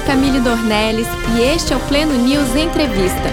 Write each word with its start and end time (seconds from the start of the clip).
sou 0.00 0.06
Camille 0.06 0.40
Dornelles 0.40 1.06
e 1.36 1.42
este 1.42 1.72
é 1.72 1.76
o 1.76 1.88
Pleno 1.88 2.14
News 2.14 2.54
Entrevista. 2.56 3.28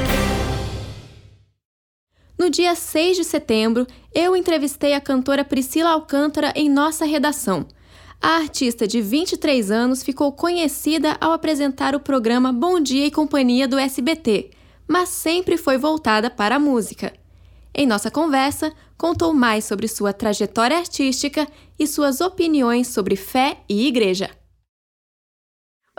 No 2.37 2.49
dia 2.49 2.75
6 2.75 3.17
de 3.17 3.23
setembro, 3.23 3.87
eu 4.13 4.35
entrevistei 4.35 4.93
a 4.93 5.01
cantora 5.01 5.45
Priscila 5.45 5.91
Alcântara 5.91 6.51
em 6.55 6.69
nossa 6.69 7.05
redação. 7.05 7.65
A 8.21 8.37
artista 8.37 8.87
de 8.87 9.01
23 9.01 9.71
anos 9.71 10.03
ficou 10.03 10.31
conhecida 10.31 11.17
ao 11.21 11.31
apresentar 11.31 11.95
o 11.95 11.99
programa 11.99 12.51
Bom 12.51 12.79
Dia 12.79 13.05
e 13.05 13.11
Companhia 13.11 13.67
do 13.67 13.77
SBT, 13.77 14.51
mas 14.87 15.09
sempre 15.09 15.57
foi 15.57 15.77
voltada 15.77 16.29
para 16.29 16.55
a 16.55 16.59
música. 16.59 17.13
Em 17.73 17.85
nossa 17.85 18.09
conversa, 18.09 18.73
contou 18.97 19.33
mais 19.33 19.65
sobre 19.65 19.87
sua 19.87 20.11
trajetória 20.11 20.77
artística 20.77 21.47
e 21.77 21.85
suas 21.85 22.19
opiniões 22.19 22.87
sobre 22.87 23.15
fé 23.15 23.57
e 23.69 23.87
igreja. 23.87 24.29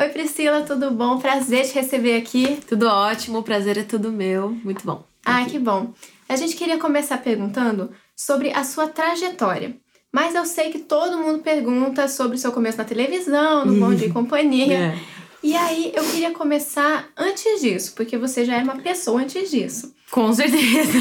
Oi 0.01 0.11
Priscila, 0.11 0.63
tudo 0.63 0.93
bom? 0.93 1.19
Prazer 1.19 1.67
te 1.67 1.75
receber 1.75 2.17
aqui. 2.17 2.61
Tudo 2.69 2.87
ótimo, 2.87 3.39
o 3.39 3.43
prazer 3.43 3.77
é 3.79 3.83
tudo 3.83 4.13
meu. 4.13 4.51
Muito 4.51 4.87
bom. 4.87 5.05
Ah, 5.25 5.45
que 5.45 5.59
bom. 5.59 5.93
A 6.29 6.37
gente 6.37 6.55
queria 6.55 6.79
começar 6.79 7.19
perguntando 7.19 7.91
sobre 8.15 8.53
a 8.53 8.63
sua 8.63 8.87
trajetória. 8.87 9.77
Mas 10.13 10.37
eu 10.37 10.47
sei 10.47 10.71
que 10.71 10.79
todo 10.79 11.19
mundo 11.19 11.41
pergunta 11.41 12.07
sobre 12.07 12.37
o 12.37 12.39
seu 12.41 12.53
começo 12.53 12.79
na 12.79 12.85
televisão, 12.85 13.65
no 13.65 13.75
Bom 13.75 13.93
Dia 13.93 14.07
e 14.07 14.13
Companhia. 14.13 14.79
É. 14.79 14.99
E 15.43 15.55
aí 15.55 15.93
eu 15.95 16.05
queria 16.05 16.33
começar 16.33 17.09
antes 17.17 17.61
disso, 17.61 17.93
porque 17.95 18.19
você 18.19 18.45
já 18.45 18.57
era 18.57 18.65
uma 18.65 18.77
pessoa 18.77 19.21
antes 19.21 19.51
disso. 19.51 19.95
Com 20.11 20.33
certeza. 20.33 20.99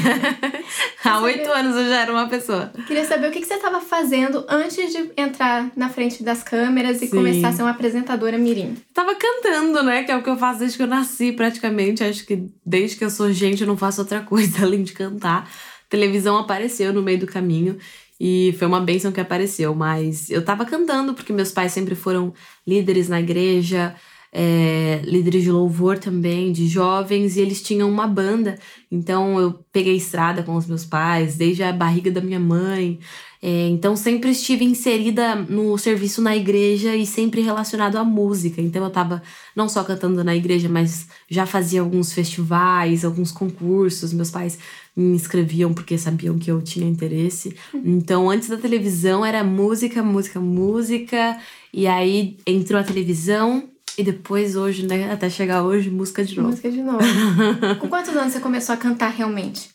Há 1.03 1.21
oito 1.21 1.49
anos 1.51 1.75
eu 1.75 1.87
já 1.87 2.01
era 2.01 2.11
uma 2.11 2.27
pessoa. 2.27 2.71
Queria 2.85 3.05
saber 3.05 3.29
o 3.29 3.31
que, 3.31 3.43
você 3.43 3.53
estava 3.53 3.79
fazendo 3.79 4.45
antes 4.49 4.91
de 4.91 5.11
entrar 5.15 5.71
na 5.75 5.87
frente 5.89 6.23
das 6.23 6.43
câmeras 6.43 7.01
e 7.01 7.07
Sim. 7.07 7.15
começar 7.15 7.47
a 7.47 7.53
ser 7.53 7.61
uma 7.61 7.71
apresentadora 7.71 8.37
mirim. 8.37 8.75
Tava 8.93 9.15
cantando, 9.15 9.81
né? 9.81 10.03
Que 10.03 10.11
é 10.11 10.17
o 10.17 10.21
que 10.21 10.29
eu 10.29 10.37
faço 10.37 10.59
desde 10.59 10.77
que 10.77 10.83
eu 10.83 10.87
nasci, 10.87 11.31
praticamente. 11.31 12.03
Acho 12.03 12.25
que 12.25 12.49
desde 12.65 12.97
que 12.97 13.05
eu 13.05 13.09
sou 13.09 13.31
gente 13.31 13.61
eu 13.61 13.67
não 13.67 13.77
faço 13.77 14.01
outra 14.01 14.21
coisa 14.21 14.63
além 14.65 14.83
de 14.83 14.91
cantar. 14.91 15.49
televisão 15.89 16.37
apareceu 16.37 16.91
no 16.91 17.01
meio 17.01 17.19
do 17.19 17.27
caminho. 17.27 17.77
E 18.19 18.55
foi 18.57 18.67
uma 18.67 18.81
bênção 18.81 19.11
que 19.11 19.21
apareceu, 19.21 19.73
mas 19.75 20.29
eu 20.29 20.43
tava 20.43 20.65
cantando 20.65 21.13
porque 21.13 21.31
meus 21.31 21.51
pais 21.51 21.71
sempre 21.71 21.95
foram 21.95 22.33
líderes 22.65 23.07
na 23.07 23.19
igreja, 23.19 23.95
é, 24.39 25.01
líderes 25.03 25.41
de 25.43 25.51
louvor 25.51 25.97
também, 25.97 26.51
de 26.51 26.67
jovens, 26.67 27.35
e 27.35 27.41
eles 27.41 27.59
tinham 27.59 27.89
uma 27.89 28.05
banda. 28.05 28.59
Então 28.91 29.39
eu 29.39 29.65
peguei 29.71 29.95
estrada 29.95 30.43
com 30.43 30.55
os 30.55 30.67
meus 30.67 30.85
pais, 30.85 31.37
desde 31.37 31.63
a 31.63 31.73
barriga 31.73 32.11
da 32.11 32.21
minha 32.21 32.39
mãe. 32.39 32.99
É, 33.41 33.67
então 33.69 33.95
sempre 33.95 34.29
estive 34.29 34.63
inserida 34.63 35.33
no 35.35 35.75
serviço 35.79 36.21
na 36.21 36.35
igreja 36.35 36.95
e 36.95 37.03
sempre 37.03 37.41
relacionado 37.41 37.95
à 37.95 38.03
música. 38.03 38.61
Então 38.61 38.83
eu 38.83 38.89
estava 38.89 39.23
não 39.55 39.67
só 39.67 39.83
cantando 39.83 40.23
na 40.23 40.35
igreja, 40.35 40.69
mas 40.69 41.07
já 41.27 41.47
fazia 41.47 41.81
alguns 41.81 42.13
festivais, 42.13 43.03
alguns 43.03 43.31
concursos. 43.31 44.13
Meus 44.13 44.29
pais 44.29 44.59
me 44.95 45.15
inscreviam 45.15 45.73
porque 45.73 45.97
sabiam 45.97 46.37
que 46.37 46.51
eu 46.51 46.61
tinha 46.61 46.87
interesse. 46.87 47.55
Então 47.73 48.29
antes 48.29 48.49
da 48.49 48.57
televisão 48.57 49.25
era 49.25 49.43
música, 49.43 50.03
música, 50.03 50.39
música. 50.39 51.39
E 51.73 51.87
aí 51.87 52.37
entrou 52.45 52.79
a 52.79 52.83
televisão 52.83 53.67
e 53.97 54.03
depois, 54.03 54.55
hoje, 54.55 54.85
né, 54.85 55.11
até 55.11 55.29
chegar 55.29 55.63
hoje, 55.63 55.89
música 55.89 56.23
de 56.23 56.35
novo. 56.35 56.49
Música 56.49 56.69
de 56.69 56.83
novo. 56.83 56.99
com 57.81 57.89
quantos 57.89 58.15
anos 58.15 58.33
você 58.33 58.39
começou 58.39 58.73
a 58.73 58.77
cantar 58.77 59.09
realmente? 59.09 59.71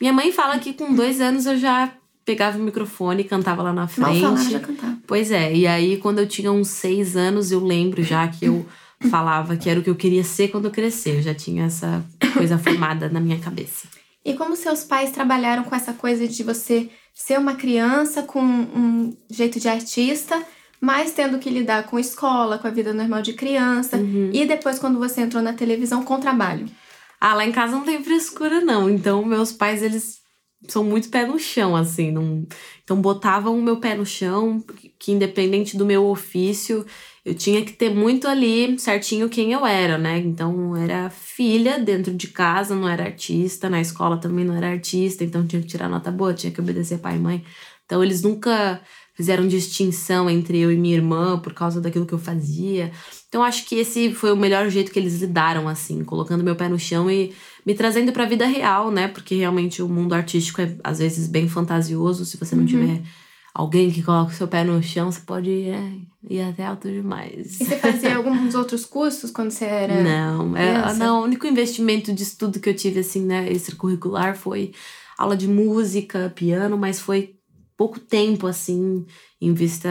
Minha 0.00 0.12
mãe 0.12 0.32
fala 0.32 0.58
que 0.58 0.72
com 0.72 0.94
dois 0.94 1.20
anos 1.20 1.44
eu 1.44 1.58
já 1.58 1.92
pegava 2.24 2.58
o 2.58 2.62
microfone 2.62 3.20
e 3.20 3.24
cantava 3.24 3.62
lá 3.62 3.72
na 3.72 3.86
frente. 3.86 4.22
Mal 4.22 4.36
falar, 4.36 4.50
já 4.50 4.60
cantava. 4.60 4.98
Pois 5.06 5.30
é, 5.30 5.54
e 5.54 5.66
aí 5.66 5.98
quando 5.98 6.20
eu 6.20 6.26
tinha 6.26 6.50
uns 6.50 6.68
seis 6.68 7.16
anos, 7.16 7.52
eu 7.52 7.60
lembro 7.60 8.02
já 8.02 8.26
que 8.26 8.46
eu 8.46 8.66
falava 9.10 9.56
que 9.56 9.68
era 9.68 9.78
o 9.78 9.82
que 9.82 9.90
eu 9.90 9.94
queria 9.94 10.24
ser 10.24 10.48
quando 10.48 10.64
eu 10.64 10.70
crescer. 10.70 11.16
Eu 11.18 11.22
já 11.22 11.34
tinha 11.34 11.66
essa 11.66 12.02
coisa 12.32 12.56
formada 12.58 13.10
na 13.10 13.20
minha 13.20 13.38
cabeça. 13.38 13.86
E 14.24 14.34
como 14.34 14.56
seus 14.56 14.84
pais 14.84 15.10
trabalharam 15.10 15.64
com 15.64 15.74
essa 15.74 15.92
coisa 15.92 16.26
de 16.26 16.42
você 16.42 16.90
ser 17.14 17.38
uma 17.38 17.54
criança 17.54 18.22
com 18.22 18.42
um 18.42 19.16
jeito 19.30 19.60
de 19.60 19.68
artista 19.68 20.42
mas 20.80 21.12
tendo 21.12 21.38
que 21.38 21.50
lidar 21.50 21.84
com 21.84 21.98
escola, 21.98 22.58
com 22.58 22.66
a 22.66 22.70
vida 22.70 22.92
normal 22.92 23.22
de 23.22 23.32
criança, 23.32 23.96
uhum. 23.96 24.30
e 24.32 24.44
depois 24.44 24.78
quando 24.78 24.98
você 24.98 25.22
entrou 25.22 25.42
na 25.42 25.52
televisão 25.52 26.04
com 26.04 26.20
trabalho? 26.20 26.66
Ah, 27.20 27.34
lá 27.34 27.46
em 27.46 27.52
casa 27.52 27.72
não 27.72 27.84
tem 27.84 28.02
frescura 28.02 28.60
não. 28.60 28.90
Então 28.90 29.24
meus 29.24 29.52
pais 29.52 29.82
eles 29.82 30.20
são 30.68 30.82
muito 30.84 31.08
pé 31.08 31.26
no 31.26 31.38
chão 31.38 31.76
assim, 31.76 32.10
não... 32.10 32.46
então 32.82 33.00
botavam 33.00 33.56
o 33.56 33.62
meu 33.62 33.78
pé 33.78 33.94
no 33.94 34.06
chão, 34.06 34.64
que 34.98 35.12
independente 35.12 35.76
do 35.76 35.86
meu 35.86 36.06
ofício, 36.06 36.84
eu 37.24 37.34
tinha 37.34 37.64
que 37.64 37.72
ter 37.72 37.90
muito 37.90 38.28
ali 38.28 38.78
certinho 38.78 39.28
quem 39.28 39.52
eu 39.52 39.66
era, 39.66 39.98
né? 39.98 40.18
Então 40.18 40.76
era 40.76 41.10
filha 41.10 41.78
dentro 41.78 42.14
de 42.14 42.28
casa, 42.28 42.74
não 42.74 42.88
era 42.88 43.04
artista, 43.04 43.68
na 43.68 43.80
escola 43.80 44.16
também 44.16 44.44
não 44.44 44.56
era 44.56 44.70
artista, 44.70 45.24
então 45.24 45.46
tinha 45.46 45.60
que 45.60 45.68
tirar 45.68 45.88
nota 45.88 46.10
boa, 46.10 46.32
tinha 46.32 46.52
que 46.52 46.60
obedecer 46.60 46.98
pai 46.98 47.16
e 47.16 47.18
mãe. 47.18 47.44
Então 47.84 48.02
eles 48.02 48.22
nunca 48.22 48.80
fizeram 49.16 49.48
distinção 49.48 50.28
entre 50.28 50.58
eu 50.58 50.70
e 50.70 50.76
minha 50.76 50.94
irmã 50.94 51.38
por 51.38 51.54
causa 51.54 51.80
daquilo 51.80 52.06
que 52.06 52.12
eu 52.12 52.18
fazia. 52.18 52.92
Então 53.28 53.42
acho 53.42 53.64
que 53.64 53.76
esse 53.76 54.12
foi 54.12 54.30
o 54.30 54.36
melhor 54.36 54.68
jeito 54.68 54.92
que 54.92 54.98
eles 54.98 55.20
lidaram 55.20 55.66
assim, 55.68 56.04
colocando 56.04 56.44
meu 56.44 56.54
pé 56.54 56.68
no 56.68 56.78
chão 56.78 57.10
e 57.10 57.32
me 57.64 57.74
trazendo 57.74 58.12
para 58.12 58.24
a 58.24 58.28
vida 58.28 58.46
real, 58.46 58.90
né? 58.90 59.08
Porque 59.08 59.34
realmente 59.34 59.82
o 59.82 59.88
mundo 59.88 60.14
artístico 60.14 60.60
é 60.60 60.76
às 60.84 60.98
vezes 60.98 61.26
bem 61.26 61.48
fantasioso, 61.48 62.26
se 62.26 62.36
você 62.36 62.54
não 62.54 62.62
uhum. 62.62 62.68
tiver 62.68 63.02
alguém 63.54 63.90
que 63.90 64.02
coloca 64.02 64.32
o 64.32 64.34
seu 64.34 64.46
pé 64.46 64.62
no 64.62 64.82
chão, 64.82 65.10
você 65.10 65.20
pode 65.20 65.48
ir, 65.48 65.70
é, 65.70 65.92
ir 66.28 66.42
até 66.42 66.66
alto 66.66 66.90
demais. 66.90 67.58
E 67.58 67.64
você 67.64 67.78
fazia 67.78 68.16
alguns 68.16 68.54
outros 68.54 68.84
cursos 68.84 69.30
quando 69.30 69.50
você 69.50 69.64
era 69.64 69.94
Não, 70.04 70.54
é, 70.54 70.92
não, 70.94 71.20
o 71.20 71.24
único 71.24 71.46
investimento 71.46 72.12
de 72.12 72.22
estudo 72.22 72.60
que 72.60 72.68
eu 72.68 72.76
tive 72.76 73.00
assim, 73.00 73.24
né, 73.24 73.50
extracurricular 73.50 74.36
foi 74.36 74.72
aula 75.16 75.34
de 75.34 75.48
música, 75.48 76.30
piano, 76.36 76.76
mas 76.76 77.00
foi 77.00 77.35
pouco 77.76 78.00
tempo, 78.00 78.46
assim, 78.46 79.04
em 79.40 79.52
vista 79.52 79.88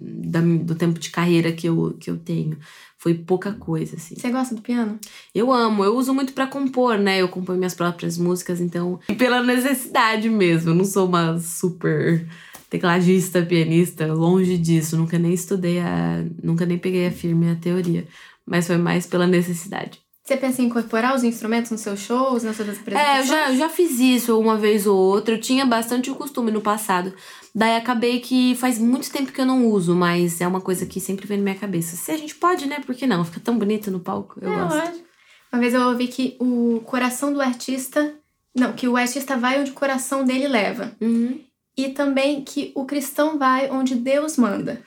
da, 0.00 0.40
do 0.40 0.74
tempo 0.74 0.98
de 0.98 1.10
carreira 1.10 1.52
que 1.52 1.68
eu, 1.68 1.96
que 1.98 2.10
eu 2.10 2.16
tenho. 2.16 2.58
Foi 2.98 3.14
pouca 3.14 3.52
coisa, 3.52 3.96
assim. 3.96 4.14
Você 4.14 4.30
gosta 4.30 4.54
do 4.54 4.60
piano? 4.60 4.98
Eu 5.34 5.50
amo, 5.52 5.84
eu 5.84 5.96
uso 5.96 6.12
muito 6.12 6.34
para 6.34 6.46
compor, 6.46 6.98
né? 6.98 7.22
Eu 7.22 7.28
componho 7.28 7.58
minhas 7.58 7.74
próprias 7.74 8.18
músicas, 8.18 8.60
então. 8.60 9.00
Pela 9.16 9.42
necessidade 9.42 10.28
mesmo. 10.28 10.70
Eu 10.70 10.74
não 10.74 10.84
sou 10.84 11.06
uma 11.06 11.38
super 11.38 12.28
tecladista, 12.68 13.42
pianista, 13.42 14.12
longe 14.12 14.58
disso. 14.58 14.98
Nunca 14.98 15.18
nem 15.18 15.32
estudei 15.32 15.80
a. 15.80 16.22
Nunca 16.42 16.66
nem 16.66 16.78
peguei 16.78 17.06
a 17.06 17.12
firme 17.12 17.50
a 17.50 17.54
teoria. 17.54 18.06
Mas 18.44 18.66
foi 18.66 18.76
mais 18.76 19.06
pela 19.06 19.26
necessidade. 19.26 19.98
Você 20.30 20.36
pensa 20.36 20.62
em 20.62 20.66
incorporar 20.66 21.12
os 21.12 21.24
instrumentos 21.24 21.72
nos 21.72 21.80
seus 21.80 21.98
shows, 21.98 22.44
nas 22.44 22.54
suas 22.54 22.68
apresentações? 22.68 23.16
É, 23.16 23.20
eu 23.20 23.26
já, 23.26 23.50
eu 23.50 23.56
já 23.56 23.68
fiz 23.68 23.98
isso 23.98 24.38
uma 24.38 24.56
vez 24.56 24.86
ou 24.86 24.96
outra. 24.96 25.34
Eu 25.34 25.40
tinha 25.40 25.66
bastante 25.66 26.08
o 26.08 26.14
costume 26.14 26.52
no 26.52 26.60
passado. 26.60 27.12
Daí 27.52 27.74
acabei 27.74 28.20
que 28.20 28.54
faz 28.54 28.78
muito 28.78 29.10
tempo 29.10 29.32
que 29.32 29.40
eu 29.40 29.44
não 29.44 29.66
uso, 29.66 29.92
mas 29.92 30.40
é 30.40 30.46
uma 30.46 30.60
coisa 30.60 30.86
que 30.86 31.00
sempre 31.00 31.26
vem 31.26 31.38
na 31.38 31.42
minha 31.42 31.56
cabeça. 31.56 31.96
Se 31.96 32.12
a 32.12 32.16
gente 32.16 32.36
pode, 32.36 32.66
né? 32.66 32.78
Por 32.78 32.94
que 32.94 33.08
não? 33.08 33.24
Fica 33.24 33.40
tão 33.40 33.58
bonito 33.58 33.90
no 33.90 33.98
palco. 33.98 34.38
Eu 34.40 34.52
é, 34.52 34.56
gosto. 34.56 34.76
Lógico. 34.76 35.04
Uma 35.52 35.60
vez 35.60 35.74
eu 35.74 35.82
ouvi 35.82 36.06
que 36.06 36.36
o 36.38 36.80
coração 36.86 37.32
do 37.32 37.40
artista. 37.40 38.14
Não, 38.54 38.72
que 38.72 38.86
o 38.86 38.96
artista 38.96 39.36
vai 39.36 39.60
onde 39.60 39.72
o 39.72 39.74
coração 39.74 40.24
dele 40.24 40.46
leva. 40.46 40.92
Uhum. 41.00 41.40
E 41.76 41.88
também 41.88 42.44
que 42.44 42.70
o 42.76 42.84
cristão 42.84 43.36
vai 43.36 43.68
onde 43.68 43.96
Deus 43.96 44.36
manda. 44.36 44.80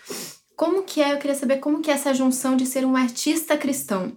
Como 0.56 0.84
que 0.84 1.02
é? 1.02 1.12
Eu 1.12 1.18
queria 1.18 1.36
saber 1.36 1.58
como 1.58 1.82
que 1.82 1.92
é 1.92 1.96
essa 1.96 2.14
junção 2.14 2.56
de 2.56 2.66
ser 2.66 2.86
um 2.86 2.96
artista 2.96 3.58
cristão. 3.58 4.14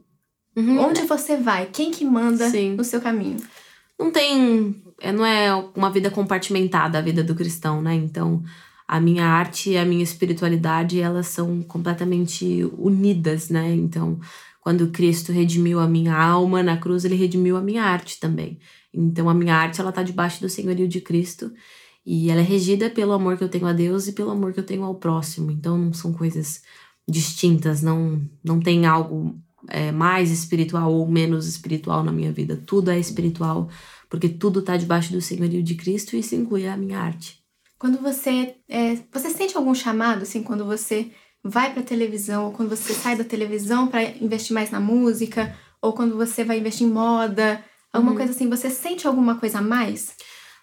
Uhum. 0.56 0.80
Onde 0.80 1.02
você 1.02 1.36
vai? 1.36 1.66
Quem 1.66 1.90
que 1.90 2.04
manda 2.04 2.48
Sim. 2.48 2.74
no 2.74 2.82
seu 2.82 3.00
caminho? 3.00 3.36
Não 3.98 4.10
tem. 4.10 4.82
É, 5.00 5.12
não 5.12 5.24
é 5.24 5.54
uma 5.74 5.90
vida 5.90 6.10
compartimentada 6.10 6.98
a 6.98 7.02
vida 7.02 7.22
do 7.22 7.34
cristão, 7.34 7.82
né? 7.82 7.94
Então, 7.94 8.42
a 8.88 8.98
minha 8.98 9.26
arte 9.26 9.70
e 9.70 9.78
a 9.78 9.84
minha 9.84 10.02
espiritualidade, 10.02 11.00
elas 11.00 11.26
são 11.26 11.62
completamente 11.62 12.64
unidas, 12.78 13.50
né? 13.50 13.74
Então, 13.74 14.18
quando 14.60 14.88
Cristo 14.88 15.32
redimiu 15.32 15.78
a 15.78 15.86
minha 15.86 16.16
alma 16.16 16.62
na 16.62 16.76
cruz, 16.76 17.04
ele 17.04 17.14
redimiu 17.14 17.56
a 17.56 17.60
minha 17.60 17.84
arte 17.84 18.18
também. 18.18 18.58
Então, 18.92 19.28
a 19.28 19.34
minha 19.34 19.54
arte, 19.54 19.80
ela 19.80 19.92
tá 19.92 20.02
debaixo 20.02 20.40
do 20.40 20.48
senhorio 20.48 20.88
de 20.88 21.00
Cristo. 21.00 21.52
E 22.04 22.30
ela 22.30 22.40
é 22.40 22.44
regida 22.44 22.88
pelo 22.88 23.12
amor 23.12 23.36
que 23.36 23.44
eu 23.44 23.48
tenho 23.48 23.66
a 23.66 23.72
Deus 23.72 24.06
e 24.06 24.12
pelo 24.12 24.30
amor 24.30 24.52
que 24.52 24.60
eu 24.60 24.64
tenho 24.64 24.84
ao 24.84 24.94
próximo. 24.94 25.50
Então, 25.50 25.76
não 25.76 25.92
são 25.92 26.12
coisas 26.12 26.62
distintas, 27.08 27.82
não, 27.82 28.20
não 28.42 28.60
tem 28.60 28.86
algo 28.86 29.38
é, 29.68 29.92
mais 29.92 30.30
espiritual 30.30 30.92
ou 30.92 31.06
menos 31.06 31.46
espiritual 31.46 32.02
na 32.02 32.12
minha 32.12 32.32
vida. 32.32 32.60
Tudo 32.66 32.90
é 32.90 32.98
espiritual, 32.98 33.68
porque 34.08 34.28
tudo 34.28 34.60
está 34.60 34.76
debaixo 34.76 35.12
do 35.12 35.20
senhorio 35.20 35.62
de 35.62 35.74
Cristo 35.74 36.16
e 36.16 36.20
isso 36.20 36.34
inclui 36.34 36.66
a 36.66 36.76
minha 36.76 36.98
arte. 36.98 37.40
Quando 37.78 37.98
você. 37.98 38.56
É, 38.68 38.96
você 39.12 39.30
sente 39.30 39.56
algum 39.56 39.74
chamado, 39.74 40.22
assim, 40.22 40.42
quando 40.42 40.64
você 40.64 41.10
vai 41.44 41.72
para 41.72 41.82
televisão, 41.82 42.46
ou 42.46 42.52
quando 42.52 42.70
você 42.70 42.92
sai 42.92 43.16
da 43.16 43.24
televisão 43.24 43.86
para 43.86 44.02
investir 44.02 44.54
mais 44.54 44.70
na 44.70 44.80
música, 44.80 45.54
ou 45.80 45.92
quando 45.92 46.16
você 46.16 46.44
vai 46.44 46.58
investir 46.58 46.86
em 46.86 46.90
moda, 46.90 47.62
alguma 47.92 48.12
uhum. 48.12 48.18
coisa 48.18 48.32
assim, 48.32 48.48
você 48.48 48.70
sente 48.70 49.06
alguma 49.06 49.36
coisa 49.36 49.58
a 49.58 49.62
mais? 49.62 50.14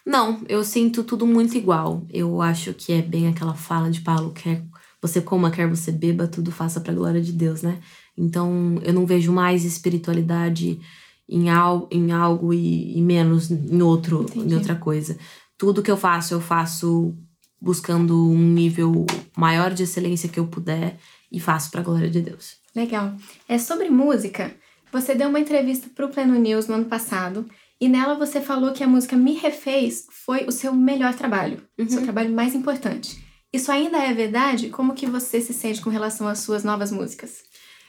Não, 0.04 0.42
eu 0.48 0.62
sinto 0.62 1.02
tudo 1.02 1.26
muito 1.26 1.56
igual. 1.56 2.06
Eu 2.10 2.42
acho 2.42 2.74
que 2.74 2.92
é 2.92 3.00
bem 3.00 3.28
aquela 3.28 3.54
fala 3.54 3.90
de 3.90 4.02
Paulo, 4.02 4.32
que 4.32 4.50
é 4.50 4.62
você 5.00 5.20
coma, 5.20 5.50
quer 5.50 5.68
você 5.68 5.90
beba, 5.90 6.26
tudo 6.26 6.50
faça 6.50 6.80
para 6.80 6.92
a 6.92 6.94
glória 6.94 7.20
de 7.20 7.32
Deus, 7.32 7.62
né? 7.62 7.80
Então 8.16 8.80
eu 8.82 8.92
não 8.92 9.06
vejo 9.06 9.32
mais 9.32 9.64
espiritualidade 9.64 10.80
em, 11.28 11.50
al, 11.50 11.88
em 11.90 12.12
algo 12.12 12.52
e, 12.52 12.96
e 12.96 13.02
menos 13.02 13.50
em 13.50 13.82
outro, 13.82 14.26
em 14.34 14.54
outra 14.54 14.74
coisa. 14.74 15.18
Tudo 15.58 15.82
que 15.82 15.90
eu 15.90 15.96
faço, 15.96 16.34
eu 16.34 16.40
faço 16.40 17.14
buscando 17.60 18.28
um 18.30 18.38
nível 18.38 19.06
maior 19.36 19.72
de 19.72 19.84
excelência 19.84 20.28
que 20.28 20.38
eu 20.38 20.46
puder 20.46 20.98
e 21.32 21.40
faço 21.40 21.70
para 21.70 21.80
a 21.80 21.84
glória 21.84 22.10
de 22.10 22.20
Deus. 22.20 22.56
Legal. 22.74 23.14
É 23.48 23.58
sobre 23.58 23.88
música. 23.88 24.54
Você 24.92 25.14
deu 25.14 25.28
uma 25.28 25.40
entrevista 25.40 25.88
para 25.92 26.06
o 26.06 26.08
Pleno 26.08 26.34
News 26.38 26.68
no 26.68 26.74
ano 26.74 26.84
passado 26.84 27.46
e 27.80 27.88
nela 27.88 28.14
você 28.14 28.40
falou 28.40 28.72
que 28.72 28.84
a 28.84 28.86
música 28.86 29.16
Me 29.16 29.32
Refez 29.34 30.06
foi 30.10 30.44
o 30.44 30.52
seu 30.52 30.72
melhor 30.72 31.14
trabalho, 31.14 31.62
uhum. 31.78 31.88
seu 31.88 32.02
trabalho 32.02 32.32
mais 32.32 32.54
importante. 32.54 33.24
Isso 33.52 33.70
ainda 33.70 33.98
é 33.98 34.12
verdade? 34.12 34.68
Como 34.68 34.94
que 34.94 35.06
você 35.06 35.40
se 35.40 35.52
sente 35.52 35.80
com 35.80 35.90
relação 35.90 36.26
às 36.28 36.40
suas 36.40 36.64
novas 36.64 36.90
músicas? 36.90 37.42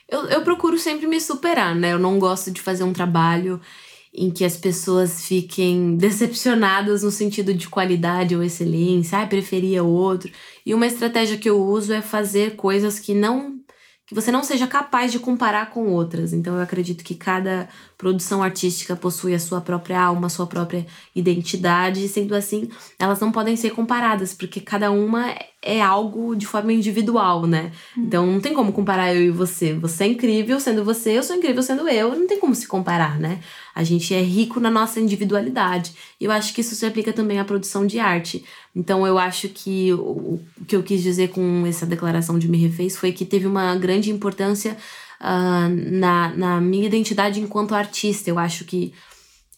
Eu, 0.07 0.25
eu 0.25 0.43
procuro 0.43 0.77
sempre 0.77 1.07
me 1.07 1.19
superar, 1.19 1.75
né? 1.75 1.93
Eu 1.93 1.99
não 1.99 2.19
gosto 2.19 2.51
de 2.51 2.61
fazer 2.61 2.83
um 2.83 2.93
trabalho 2.93 3.59
em 4.13 4.31
que 4.31 4.45
as 4.45 4.55
pessoas 4.55 5.25
fiquem 5.25 5.95
decepcionadas 5.97 7.03
no 7.03 7.11
sentido 7.11 7.53
de 7.53 7.67
qualidade 7.67 8.35
ou 8.35 8.43
excelência, 8.43 9.19
ah, 9.19 9.27
preferia 9.27 9.83
outro. 9.83 10.31
E 10.65 10.73
uma 10.73 10.87
estratégia 10.87 11.37
que 11.37 11.49
eu 11.49 11.61
uso 11.61 11.93
é 11.93 12.01
fazer 12.01 12.55
coisas 12.55 12.99
que 12.99 13.13
não 13.13 13.55
que 14.07 14.13
você 14.13 14.31
não 14.31 14.43
seja 14.43 14.67
capaz 14.67 15.11
de 15.11 15.19
comparar 15.19 15.71
com 15.71 15.87
outras. 15.87 16.31
Então 16.31 16.55
eu 16.55 16.61
acredito 16.61 17.03
que 17.03 17.15
cada 17.15 17.67
produção 17.97 18.43
artística 18.43 18.95
possui 18.95 19.33
a 19.33 19.39
sua 19.39 19.61
própria 19.61 19.99
alma, 19.99 20.27
a 20.27 20.29
sua 20.29 20.45
própria 20.45 20.85
identidade, 21.15 22.05
e 22.05 22.07
sendo 22.07 22.35
assim, 22.35 22.69
elas 22.99 23.19
não 23.19 23.31
podem 23.31 23.55
ser 23.55 23.71
comparadas, 23.71 24.33
porque 24.33 24.61
cada 24.61 24.91
uma 24.91 25.35
é 25.65 25.81
algo 25.81 26.35
de 26.35 26.45
forma 26.45 26.71
individual, 26.71 27.47
né? 27.47 27.71
Então 27.97 28.25
não 28.27 28.39
tem 28.39 28.53
como 28.53 28.71
comparar 28.71 29.13
eu 29.13 29.23
e 29.23 29.31
você. 29.31 29.73
Você 29.73 30.03
é 30.03 30.07
incrível 30.07 30.59
sendo 30.59 30.85
você, 30.85 31.17
eu 31.17 31.23
sou 31.23 31.35
incrível 31.35 31.63
sendo 31.63 31.89
eu, 31.89 32.15
não 32.15 32.27
tem 32.27 32.39
como 32.39 32.53
se 32.53 32.67
comparar, 32.67 33.19
né? 33.19 33.39
A 33.73 33.83
gente 33.83 34.13
é 34.13 34.21
rico 34.21 34.59
na 34.59 34.69
nossa 34.69 34.99
individualidade. 34.99 35.93
E 36.21 36.25
eu 36.25 36.31
acho 36.31 36.53
que 36.53 36.61
isso 36.61 36.75
se 36.75 36.85
aplica 36.85 37.11
também 37.11 37.39
à 37.39 37.43
produção 37.43 37.85
de 37.85 37.99
arte. 37.99 38.45
Então 38.75 39.07
eu 39.07 39.17
acho 39.17 39.49
que 39.49 39.91
o, 39.93 40.39
o 40.59 40.65
que 40.67 40.75
eu 40.75 40.83
quis 40.83 41.01
dizer 41.01 41.29
com 41.29 41.65
essa 41.65 41.85
declaração 41.85 42.37
de 42.37 42.47
me 42.47 42.57
refez 42.59 42.95
foi 42.95 43.11
que 43.11 43.25
teve 43.25 43.47
uma 43.47 43.75
grande 43.75 44.11
importância 44.11 44.77
uh, 45.19 45.69
na, 45.91 46.29
na 46.35 46.61
minha 46.61 46.85
identidade 46.85 47.41
enquanto 47.41 47.73
artista. 47.73 48.29
Eu 48.29 48.37
acho 48.37 48.65
que 48.65 48.93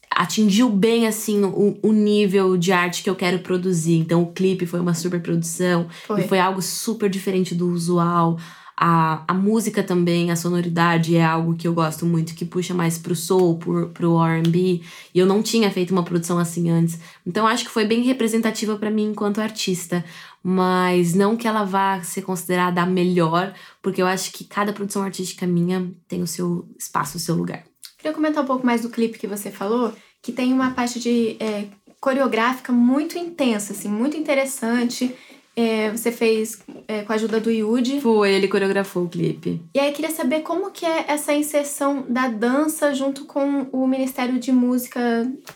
atingiu 0.09 0.69
bem 0.69 1.05
assim 1.07 1.43
o, 1.43 1.77
o 1.81 1.91
nível 1.91 2.57
de 2.57 2.71
arte 2.71 3.03
que 3.03 3.09
eu 3.09 3.15
quero 3.15 3.39
produzir. 3.39 3.97
Então 3.97 4.23
o 4.23 4.31
clipe 4.31 4.65
foi 4.65 4.79
uma 4.79 4.93
super 4.93 5.21
produção 5.21 5.87
foi. 6.05 6.21
e 6.21 6.27
foi 6.27 6.39
algo 6.39 6.61
super 6.61 7.09
diferente 7.09 7.53
do 7.53 7.69
usual. 7.69 8.37
A, 8.79 9.23
a 9.27 9.33
música 9.33 9.81
também, 9.81 10.29
a 10.29 10.35
sonoridade 10.35 11.15
é 11.15 11.25
algo 11.25 11.55
que 11.55 11.67
eu 11.67 11.73
gosto 11.73 12.05
muito, 12.05 12.35
que 12.35 12.45
puxa 12.45 12.75
mais 12.75 12.97
pro 12.99 13.15
soul, 13.15 13.57
pro, 13.57 13.89
pro 13.89 14.23
R&B. 14.23 14.81
E 15.13 15.19
eu 15.19 15.25
não 15.25 15.41
tinha 15.41 15.71
feito 15.71 15.91
uma 15.91 16.03
produção 16.03 16.37
assim 16.37 16.69
antes. 16.69 16.99
Então 17.25 17.47
acho 17.47 17.65
que 17.65 17.71
foi 17.71 17.85
bem 17.85 18.03
representativa 18.03 18.77
para 18.77 18.91
mim 18.91 19.09
enquanto 19.09 19.41
artista. 19.41 20.05
Mas 20.43 21.13
não 21.15 21.35
que 21.35 21.47
ela 21.47 21.63
vá 21.63 22.01
ser 22.03 22.21
considerada 22.21 22.81
a 22.81 22.85
melhor, 22.85 23.53
porque 23.81 24.01
eu 24.01 24.05
acho 24.05 24.31
que 24.31 24.43
cada 24.43 24.71
produção 24.71 25.01
artística 25.01 25.47
minha 25.47 25.91
tem 26.07 26.21
o 26.21 26.27
seu 26.27 26.67
espaço, 26.77 27.17
o 27.17 27.19
seu 27.19 27.35
lugar. 27.35 27.66
Queria 27.97 28.13
comentar 28.13 28.43
um 28.43 28.47
pouco 28.47 28.65
mais 28.65 28.81
do 28.81 28.89
clipe 28.89 29.17
que 29.17 29.27
você 29.27 29.49
falou, 29.49 29.93
que 30.21 30.31
tem 30.31 30.53
uma 30.53 30.71
parte 30.71 30.99
de 30.99 31.35
é, 31.39 31.65
coreográfica 31.99 32.71
muito 32.71 33.17
intensa, 33.17 33.73
assim, 33.73 33.89
muito 33.89 34.15
interessante. 34.15 35.13
É, 35.55 35.89
você 35.89 36.11
fez 36.11 36.59
é, 36.87 37.01
com 37.01 37.11
a 37.11 37.15
ajuda 37.15 37.39
do 37.39 37.49
Yudi. 37.49 37.99
Foi, 37.99 38.31
ele 38.31 38.47
coreografou 38.47 39.05
o 39.05 39.09
clipe. 39.09 39.59
E 39.73 39.79
aí 39.79 39.91
queria 39.91 40.11
saber 40.11 40.41
como 40.41 40.69
que 40.69 40.85
é 40.85 41.05
essa 41.07 41.33
inserção 41.33 42.05
da 42.07 42.27
dança 42.27 42.93
junto 42.93 43.25
com 43.25 43.67
o 43.71 43.87
Ministério 43.87 44.39
de 44.39 44.51
Música 44.51 44.99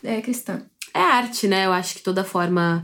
é, 0.03 0.19
Cristã. 0.21 0.63
É 0.94 0.99
arte, 0.99 1.47
né? 1.47 1.67
Eu 1.67 1.71
acho 1.71 1.94
que 1.94 2.01
toda 2.01 2.23
forma 2.23 2.83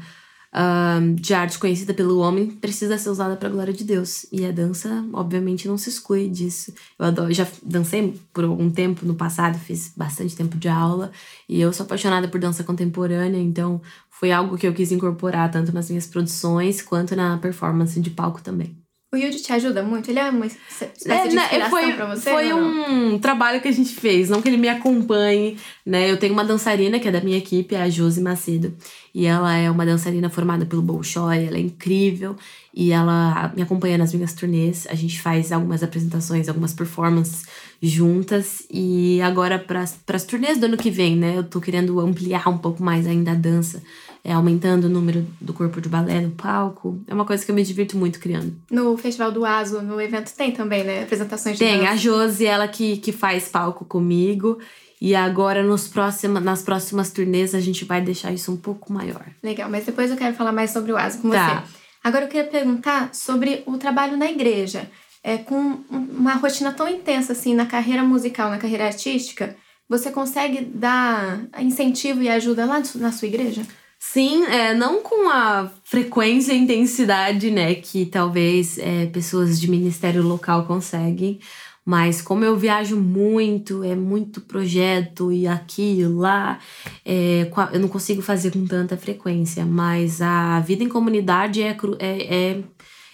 de 1.16 1.34
arte 1.34 1.60
conhecida 1.60 1.94
pelo 1.94 2.20
homem 2.20 2.50
precisa 2.50 2.98
ser 2.98 3.10
usada 3.10 3.36
para 3.36 3.48
a 3.48 3.52
glória 3.52 3.74
de 3.74 3.84
Deus. 3.84 4.26
E 4.32 4.46
a 4.46 4.52
dança, 4.52 5.06
obviamente, 5.14 5.68
não 5.68 5.78
se 5.78 5.90
exclui 5.90 6.30
disso. 6.30 6.74
Eu 6.98 7.06
adoro, 7.06 7.34
já 7.34 7.48
dancei 7.64 8.20
por 8.34 8.44
algum 8.44 8.70
tempo 8.70 9.06
no 9.06 9.16
passado, 9.16 9.58
fiz 9.60 9.94
bastante 9.96 10.36
tempo 10.36 10.58
de 10.58 10.68
aula 10.68 11.12
e 11.48 11.60
eu 11.62 11.72
sou 11.74 11.86
apaixonada 11.86 12.28
por 12.28 12.40
dança 12.40 12.64
contemporânea, 12.64 13.40
então 13.40 13.82
foi 14.10 14.32
algo 14.32 14.58
que 14.58 14.68
eu 14.68 14.74
quis 14.74 14.92
incorporar 14.92 15.52
tanto 15.52 15.72
nas 15.74 15.90
minhas 15.90 16.08
produções 16.08 16.82
quanto 16.82 17.16
na 17.16 17.38
performance 17.38 18.00
de 18.00 18.10
palco 18.10 18.42
também. 18.42 18.87
O 19.10 19.16
Yudi 19.16 19.42
te 19.42 19.54
ajuda 19.54 19.82
muito? 19.84 20.12
Ele 20.12 20.20
é 20.20 20.30
uma 20.30 20.46
espécie 20.46 21.10
é, 21.10 21.28
de 21.30 21.36
né, 21.36 21.44
inspiração 21.44 21.70
foi, 21.70 21.94
pra 21.94 22.06
você? 22.14 22.30
Foi 22.30 22.54
um 22.54 23.18
trabalho 23.18 23.62
que 23.62 23.68
a 23.70 23.72
gente 23.72 23.96
fez, 23.96 24.30
não 24.30 24.42
que 24.42 24.50
ele 24.50 24.58
me 24.58 24.68
acompanhe, 24.68 25.58
né? 25.86 26.12
Eu 26.12 26.18
tenho 26.18 26.34
uma 26.34 26.44
dançarina 26.44 27.00
que 27.00 27.08
é 27.08 27.12
da 27.12 27.22
minha 27.22 27.38
equipe, 27.38 27.74
a 27.74 27.90
Josi 27.90 28.20
Macedo. 28.20 28.76
E 29.16 29.26
ela 29.26 29.56
é 29.56 29.72
uma 29.72 29.86
dançarina 29.86 30.30
formada 30.30 30.66
pelo 30.66 30.82
Bolshoi, 30.82 31.46
ela 31.46 31.56
é 31.56 31.62
incrível. 31.62 32.36
E 32.74 32.92
ela 32.92 33.54
me 33.56 33.62
acompanha 33.62 33.98
nas 33.98 34.14
minhas 34.14 34.34
turnês. 34.34 34.86
A 34.90 34.94
gente 34.94 35.22
faz 35.22 35.54
algumas 35.54 35.82
apresentações, 35.82 36.50
algumas 36.50 36.74
performances 36.74 37.46
juntas. 37.82 38.68
E 38.70 39.22
agora, 39.22 39.58
para 39.58 39.84
as 39.84 40.24
turnês 40.26 40.58
do 40.58 40.66
ano 40.66 40.76
que 40.76 40.92
vem, 40.92 41.16
né? 41.16 41.38
Eu 41.38 41.46
tô 41.46 41.62
querendo 41.62 41.98
ampliar 42.02 42.50
um 42.50 42.58
pouco 42.58 42.84
mais 42.84 43.08
ainda 43.08 43.32
a 43.32 43.36
dança 43.36 43.82
é, 44.28 44.34
aumentando 44.34 44.88
o 44.88 44.90
número 44.90 45.26
do 45.40 45.54
corpo 45.54 45.80
de 45.80 45.88
balé 45.88 46.20
no 46.20 46.32
palco. 46.32 47.02
É 47.08 47.14
uma 47.14 47.24
coisa 47.24 47.46
que 47.46 47.50
eu 47.50 47.56
me 47.56 47.64
divirto 47.64 47.96
muito 47.96 48.20
criando. 48.20 48.54
No 48.70 48.98
Festival 48.98 49.32
do 49.32 49.46
Aso, 49.46 49.82
no 49.82 50.02
evento, 50.02 50.36
tem 50.36 50.52
também, 50.52 50.84
né? 50.84 51.04
Apresentações 51.04 51.58
de 51.58 51.64
Tem, 51.64 51.80
dança. 51.80 51.92
a 51.92 51.96
Josi, 51.96 52.46
ela 52.46 52.68
que, 52.68 52.98
que 52.98 53.14
faz 53.14 53.48
palco 53.48 53.86
comigo. 53.86 54.60
E 55.00 55.16
agora, 55.16 55.64
nos 55.64 55.88
próxima, 55.88 56.42
nas 56.42 56.62
próximas 56.62 57.10
turnês, 57.10 57.56
a 57.56 57.62
gente 57.62 57.86
vai 57.86 58.02
deixar 58.02 58.34
isso 58.34 58.52
um 58.52 58.58
pouco 58.58 58.92
maior. 58.92 59.24
Legal, 59.42 59.70
mas 59.70 59.86
depois 59.86 60.12
eu 60.12 60.18
quero 60.18 60.36
falar 60.36 60.52
mais 60.52 60.72
sobre 60.72 60.92
o 60.92 60.98
ASO 60.98 61.20
com 61.20 61.30
tá. 61.30 61.64
você. 61.64 61.78
Agora 62.04 62.26
eu 62.26 62.30
queria 62.30 62.52
perguntar 62.52 63.14
sobre 63.14 63.64
o 63.66 63.78
trabalho 63.78 64.18
na 64.18 64.30
igreja. 64.30 64.92
É, 65.24 65.38
com 65.38 65.80
uma 65.90 66.34
rotina 66.34 66.74
tão 66.74 66.90
intensa 66.90 67.32
assim 67.32 67.56
na 67.56 67.66
carreira 67.66 68.04
musical, 68.04 68.50
na 68.50 68.58
carreira 68.58 68.88
artística, 68.88 69.56
você 69.88 70.12
consegue 70.12 70.66
dar 70.66 71.40
incentivo 71.60 72.22
e 72.22 72.28
ajuda 72.28 72.66
lá 72.66 72.82
na 72.96 73.12
sua 73.14 73.30
igreja? 73.30 73.66
Sim, 74.14 74.46
é, 74.46 74.74
não 74.74 75.04
com 75.04 75.30
a 75.30 75.70
frequência 75.84 76.54
e 76.54 76.58
intensidade, 76.58 77.52
né, 77.52 77.76
que 77.76 78.06
talvez 78.06 78.78
é, 78.78 79.06
pessoas 79.08 79.60
de 79.60 79.70
ministério 79.70 80.24
local 80.24 80.66
conseguem, 80.66 81.40
mas 81.86 82.22
como 82.22 82.46
eu 82.46 82.56
viajo 82.56 82.96
muito, 82.96 83.84
é 83.84 83.96
muito 83.96 84.40
projeto 84.40 85.30
e 85.30 85.46
aqui 85.46 86.00
e 86.00 86.08
lá, 86.08 86.58
é, 87.06 87.52
eu 87.74 87.80
não 87.82 87.90
consigo 87.90 88.22
fazer 88.22 88.52
com 88.52 88.66
tanta 88.66 88.96
frequência, 88.96 89.66
mas 89.66 90.22
a 90.22 90.62
vida 90.62 90.86
em 90.86 90.90
comunidade 90.90 91.62
é, 91.62 91.78
é, 92.00 92.34
é 92.34 92.64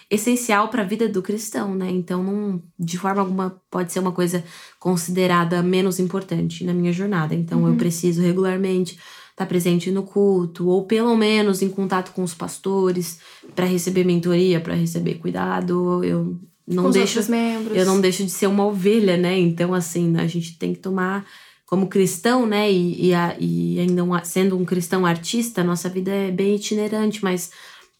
essencial 0.08 0.68
para 0.68 0.82
a 0.82 0.86
vida 0.86 1.08
do 1.08 1.22
cristão, 1.22 1.74
né? 1.74 1.90
Então, 1.90 2.22
não, 2.22 2.62
de 2.78 2.98
forma 2.98 3.20
alguma 3.20 3.60
pode 3.68 3.92
ser 3.92 3.98
uma 3.98 4.12
coisa 4.12 4.44
considerada 4.78 5.60
menos 5.60 5.98
importante 5.98 6.64
na 6.64 6.72
minha 6.72 6.92
jornada. 6.92 7.34
Então, 7.34 7.62
uhum. 7.62 7.70
eu 7.70 7.76
preciso 7.76 8.22
regularmente 8.22 8.96
estar 9.34 9.44
tá 9.44 9.46
presente 9.46 9.90
no 9.90 10.04
culto, 10.04 10.68
ou 10.68 10.84
pelo 10.84 11.16
menos 11.16 11.60
em 11.60 11.68
contato 11.68 12.12
com 12.12 12.22
os 12.22 12.32
pastores 12.32 13.18
para 13.54 13.66
receber 13.66 14.04
mentoria, 14.04 14.60
para 14.60 14.74
receber 14.74 15.14
cuidado. 15.14 16.02
Eu 16.04 16.38
não 16.66 16.84
com 16.84 16.90
deixo 16.90 17.30
membros. 17.30 17.76
eu 17.76 17.84
não 17.84 18.00
deixo 18.00 18.24
de 18.24 18.30
ser 18.30 18.46
uma 18.46 18.64
ovelha, 18.64 19.16
né? 19.16 19.38
Então 19.38 19.74
assim, 19.74 20.16
a 20.16 20.26
gente 20.26 20.56
tem 20.56 20.72
que 20.72 20.78
tomar 20.78 21.26
como 21.66 21.88
cristão, 21.88 22.46
né? 22.46 22.70
E, 22.70 23.08
e, 23.08 23.14
a, 23.14 23.36
e 23.38 23.80
ainda 23.80 24.04
um, 24.04 24.24
sendo 24.24 24.56
um 24.56 24.64
cristão 24.64 25.04
artista, 25.04 25.64
nossa 25.64 25.88
vida 25.88 26.12
é 26.12 26.30
bem 26.30 26.54
itinerante, 26.54 27.22
mas 27.22 27.50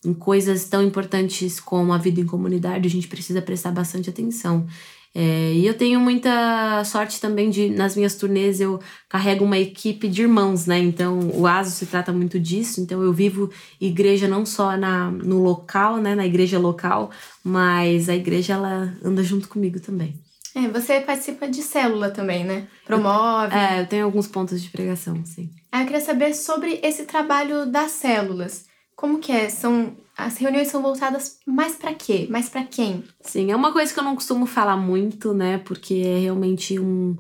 em 0.05 0.14
coisas 0.14 0.67
tão 0.67 0.83
importantes 0.83 1.59
como 1.59 1.93
a 1.93 1.99
vida 1.99 2.21
em 2.21 2.26
comunidade, 2.26 2.87
a 2.87 2.91
gente 2.91 3.09
precisa 3.09 3.43
prestar 3.43 3.73
bastante 3.73 4.09
atenção. 4.09 4.67
É, 5.16 5.52
e 5.52 5.64
eu 5.64 5.75
tenho 5.75 6.00
muita 6.00 6.83
sorte 6.85 7.21
também 7.21 7.49
de, 7.49 7.71
nas 7.71 7.94
minhas 7.94 8.16
turnês, 8.16 8.61
eu 8.61 8.80
carrego 9.09 9.44
uma 9.44 9.56
equipe 9.56 10.09
de 10.09 10.23
irmãos, 10.23 10.66
né? 10.66 10.78
Então, 10.78 11.30
o 11.35 11.47
ASO 11.47 11.71
se 11.71 11.87
trata 11.87 12.12
muito 12.12 12.40
disso. 12.40 12.80
Então, 12.80 13.00
eu 13.00 13.12
vivo 13.12 13.49
igreja 13.80 14.26
não 14.26 14.44
só 14.44 14.76
na, 14.76 15.12
no 15.12 15.40
local, 15.40 15.99
né? 15.99 16.16
Na 16.16 16.26
igreja 16.26 16.59
local, 16.59 17.12
mas 17.44 18.09
a 18.09 18.14
igreja, 18.16 18.54
ela 18.54 18.92
anda 19.04 19.23
junto 19.23 19.49
comigo 19.49 19.78
também. 19.78 20.21
É, 20.52 20.68
você 20.68 21.00
participa 21.00 21.49
de 21.49 21.62
célula 21.62 22.11
também, 22.11 22.44
né? 22.44 22.66
Promove. 22.85 23.54
Eu, 23.54 23.59
é, 23.59 23.80
eu 23.83 23.87
tenho 23.87 24.04
alguns 24.04 24.26
pontos 24.26 24.61
de 24.61 24.68
pregação, 24.68 25.25
sim. 25.25 25.50
Ah, 25.71 25.83
eu 25.83 25.87
queria 25.87 26.00
saber 26.00 26.35
sobre 26.35 26.80
esse 26.83 27.04
trabalho 27.04 27.66
das 27.66 27.92
células. 27.92 28.66
Como 28.97 29.18
que 29.18 29.30
é? 29.30 29.49
São 29.49 29.97
as 30.16 30.37
reuniões 30.37 30.68
são 30.68 30.80
voltadas 30.80 31.38
mais 31.47 31.75
para 31.75 31.92
quê? 31.92 32.26
Mais 32.30 32.49
para 32.49 32.64
quem? 32.64 33.04
Sim, 33.21 33.50
é 33.50 33.56
uma 33.56 33.73
coisa 33.73 33.92
que 33.92 33.99
eu 33.99 34.04
não 34.04 34.14
costumo 34.14 34.47
falar 34.47 34.76
muito, 34.76 35.35
né? 35.35 35.59
Porque 35.59 35.94
é 35.94 36.18
realmente 36.18 36.78
um 36.78 37.16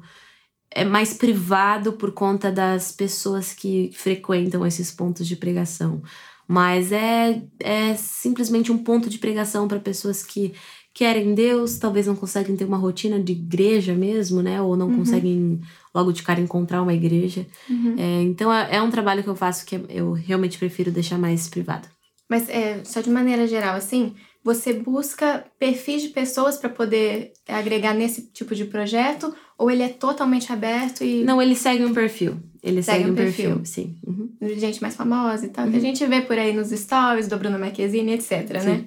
é 0.74 0.84
mais 0.84 1.14
privado 1.14 1.92
por 1.92 2.10
conta 2.10 2.50
das 2.50 2.90
pessoas 2.90 3.54
que 3.54 3.90
frequentam 3.94 4.66
esses 4.66 4.90
pontos 4.90 5.26
de 5.26 5.36
pregação. 5.36 6.02
Mas 6.48 6.90
é, 6.90 7.42
é 7.60 7.94
simplesmente 7.94 8.72
um 8.72 8.78
ponto 8.78 9.08
de 9.08 9.18
pregação 9.18 9.68
para 9.68 9.78
pessoas 9.78 10.22
que 10.22 10.52
querem 10.92 11.34
Deus, 11.34 11.78
talvez 11.78 12.06
não 12.06 12.14
conseguem 12.14 12.56
ter 12.56 12.64
uma 12.64 12.76
rotina 12.76 13.20
de 13.20 13.32
igreja 13.32 13.94
mesmo, 13.94 14.42
né? 14.42 14.60
Ou 14.60 14.76
não 14.76 14.88
uhum. 14.88 14.98
conseguem 14.98 15.60
logo 15.94 16.12
de 16.12 16.22
cara 16.22 16.40
encontrar 16.40 16.82
uma 16.82 16.94
igreja. 16.94 17.46
Uhum. 17.68 17.96
É, 17.98 18.22
então 18.22 18.52
é, 18.52 18.76
é, 18.76 18.82
um 18.82 18.90
trabalho 18.90 19.22
que 19.22 19.28
eu 19.28 19.36
faço 19.36 19.64
que 19.64 19.80
eu 19.88 20.12
realmente 20.12 20.58
prefiro 20.58 20.92
deixar 20.92 21.18
mais 21.18 21.48
privado. 21.48 21.88
Mas 22.28 22.48
é, 22.48 22.82
só 22.84 23.00
de 23.00 23.10
maneira 23.10 23.46
geral, 23.46 23.76
assim, 23.76 24.14
você 24.42 24.72
busca 24.72 25.44
perfis 25.58 26.02
de 26.02 26.08
pessoas 26.08 26.56
para 26.56 26.68
poder 26.68 27.32
agregar 27.48 27.94
nesse 27.94 28.26
tipo 28.30 28.54
de 28.54 28.64
projeto? 28.64 29.34
Ou 29.56 29.70
ele 29.70 29.82
é 29.82 29.88
totalmente 29.88 30.52
aberto 30.52 31.04
e. 31.04 31.22
Não, 31.24 31.40
ele 31.40 31.54
segue 31.54 31.84
um 31.84 31.94
perfil. 31.94 32.38
Ele 32.62 32.82
segue, 32.82 32.98
segue 32.98 33.10
um 33.10 33.14
perfil, 33.14 33.56
perfil 33.56 33.64
sim. 33.64 33.98
Uhum. 34.06 34.58
Gente 34.58 34.80
mais 34.80 34.96
famosa 34.96 35.46
e 35.46 35.48
tal. 35.48 35.64
Uhum. 35.64 35.70
Que 35.70 35.76
a 35.76 35.80
uhum. 35.80 35.86
gente 35.86 36.06
vê 36.06 36.20
por 36.22 36.38
aí 36.38 36.52
nos 36.52 36.70
stories 36.70 37.28
do 37.28 37.36
Bruno 37.36 37.58
Marquezine, 37.58 38.12
etc, 38.12 38.50
né? 38.50 38.60
sim. 38.60 38.68
né? 38.68 38.84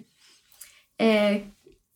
É, 0.99 1.41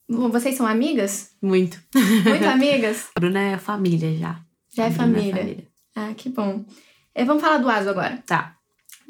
vocês 0.07 0.55
são 0.55 0.67
amigas? 0.67 1.31
Muito. 1.41 1.81
Muito 1.93 2.45
amigas? 2.45 3.09
A 3.15 3.19
Bruna 3.19 3.39
é 3.39 3.57
família 3.57 4.15
já. 4.15 4.39
Já 4.73 4.85
é 4.85 4.91
família. 4.91 5.33
é 5.33 5.37
família. 5.37 5.67
Ah, 5.95 6.13
que 6.15 6.29
bom. 6.29 6.63
É, 7.13 7.25
vamos 7.25 7.41
falar 7.41 7.57
do 7.57 7.69
ASO 7.69 7.89
agora. 7.89 8.23
Tá. 8.25 8.55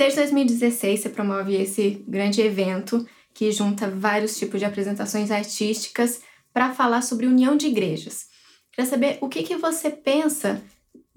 Desde 0.02 0.20
2016 0.20 1.00
você 1.00 1.10
promove 1.10 1.54
esse 1.54 2.04
grande 2.08 2.42
evento 2.42 3.06
que 3.36 3.52
junta 3.52 3.88
vários 3.88 4.36
tipos 4.36 4.60
de 4.60 4.66
apresentações 4.66 5.30
artísticas 5.30 6.22
para 6.52 6.74
falar 6.74 7.04
sobre 7.04 7.28
união 7.28 7.56
de 7.56 7.68
igrejas. 7.68 8.26
Queria 8.72 8.90
saber 8.90 9.20
o 9.22 9.30
que, 9.30 9.44
que 9.44 9.58
você 9.58 9.92
pensa 9.92 10.60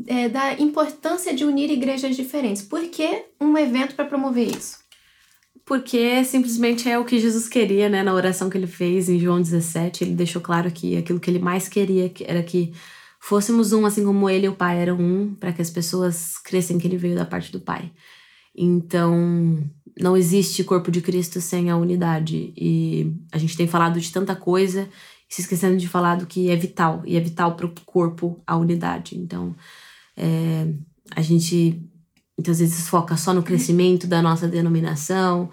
é, 0.06 0.28
da 0.28 0.52
importância 0.60 1.32
de 1.32 1.46
unir 1.46 1.70
igrejas 1.70 2.14
diferentes. 2.14 2.60
Por 2.60 2.86
que 2.88 3.24
um 3.40 3.56
evento 3.56 3.94
para 3.94 4.04
promover 4.04 4.54
isso? 4.54 4.84
porque 5.64 6.22
simplesmente 6.22 6.86
é 6.86 6.98
o 6.98 7.06
que 7.06 7.18
Jesus 7.18 7.48
queria, 7.48 7.88
né? 7.88 8.02
Na 8.02 8.12
oração 8.12 8.50
que 8.50 8.58
ele 8.58 8.66
fez 8.66 9.08
em 9.08 9.18
João 9.18 9.40
17, 9.40 10.04
ele 10.04 10.12
deixou 10.12 10.42
claro 10.42 10.70
que 10.70 10.94
aquilo 10.94 11.18
que 11.18 11.30
ele 11.30 11.38
mais 11.38 11.68
queria 11.68 12.12
era 12.20 12.42
que 12.42 12.74
fôssemos 13.18 13.72
um, 13.72 13.86
assim 13.86 14.04
como 14.04 14.28
ele 14.28 14.44
e 14.44 14.50
o 14.50 14.54
Pai 14.54 14.78
eram 14.78 14.98
um, 14.98 15.34
para 15.34 15.54
que 15.54 15.62
as 15.62 15.70
pessoas 15.70 16.36
crescem 16.36 16.76
que 16.76 16.86
ele 16.86 16.98
veio 16.98 17.16
da 17.16 17.24
parte 17.24 17.50
do 17.50 17.58
Pai. 17.58 17.90
Então, 18.56 19.62
não 20.00 20.16
existe 20.16 20.64
corpo 20.64 20.90
de 20.90 21.00
Cristo 21.00 21.40
sem 21.40 21.70
a 21.70 21.76
unidade. 21.76 22.52
E 22.56 23.12
a 23.32 23.38
gente 23.38 23.56
tem 23.56 23.66
falado 23.66 24.00
de 24.00 24.12
tanta 24.12 24.36
coisa, 24.36 24.88
se 25.28 25.40
esquecendo 25.40 25.76
de 25.76 25.88
falar 25.88 26.16
do 26.16 26.26
que 26.26 26.50
é 26.50 26.56
vital, 26.56 27.02
e 27.04 27.16
é 27.16 27.20
vital 27.20 27.56
para 27.56 27.66
o 27.66 27.72
corpo 27.84 28.40
a 28.46 28.56
unidade. 28.56 29.16
Então, 29.16 29.54
é, 30.16 30.68
a 31.14 31.22
gente 31.22 31.82
Muitas 32.36 32.58
vezes 32.58 32.88
foca 32.88 33.16
só 33.16 33.32
no 33.32 33.42
crescimento 33.42 34.06
da 34.06 34.20
nossa 34.20 34.48
denominação. 34.48 35.50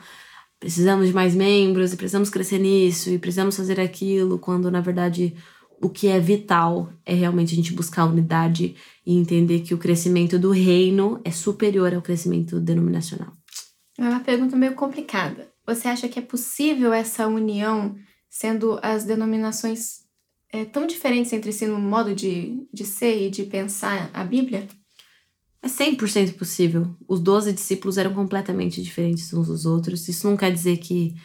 Precisamos 0.60 1.08
de 1.08 1.14
mais 1.14 1.36
membros 1.36 1.94
e 1.94 1.98
precisamos 1.98 2.30
crescer 2.30 2.60
nisso 2.60 3.10
e 3.10 3.20
precisamos 3.20 3.56
fazer 3.56 3.80
aquilo, 3.80 4.40
quando 4.40 4.70
na 4.72 4.82
verdade 4.82 5.36
o 5.82 5.90
que 5.90 6.08
é 6.08 6.20
vital 6.20 6.92
é 7.06 7.14
realmente 7.14 7.54
a 7.54 7.56
gente 7.56 7.74
buscar 7.74 8.06
unidade 8.06 8.76
e 9.06 9.18
entender 9.18 9.62
que 9.62 9.74
o 9.74 9.78
crescimento 9.78 10.38
do 10.38 10.52
reino 10.52 11.20
é 11.24 11.32
superior 11.32 11.94
ao 11.94 12.02
crescimento 12.02 12.60
denominacional. 12.60 13.34
É 13.98 14.04
uma 14.04 14.20
pergunta 14.20 14.56
meio 14.56 14.76
complicada. 14.76 15.52
Você 15.66 15.88
acha 15.88 16.08
que 16.08 16.20
é 16.20 16.22
possível 16.22 16.94
essa 16.94 17.28
união, 17.28 17.96
sendo 18.30 18.80
as 18.82 19.04
denominações 19.04 20.02
é, 20.52 20.66
tão 20.66 20.86
diferentes 20.86 21.32
entre 21.34 21.52
si 21.52 21.66
no 21.66 21.80
modo 21.80 22.14
de, 22.14 22.68
de 22.74 22.86
ser 22.86 23.28
e 23.28 23.30
de 23.30 23.44
pensar 23.44 24.10
a 24.14 24.24
Bíblia? 24.24 24.68
É 25.64 25.68
100% 25.68 26.34
possível. 26.38 26.96
Os 27.08 27.20
12 27.20 27.54
discípulos 27.54 27.98
eram 27.98 28.14
completamente 28.14 28.82
diferentes 28.82 29.32
uns 29.34 29.48
dos 29.48 29.66
outros. 29.66 30.08
Isso 30.08 30.28
não 30.28 30.36
quer 30.36 30.52
dizer 30.52 30.78
que 30.78 31.16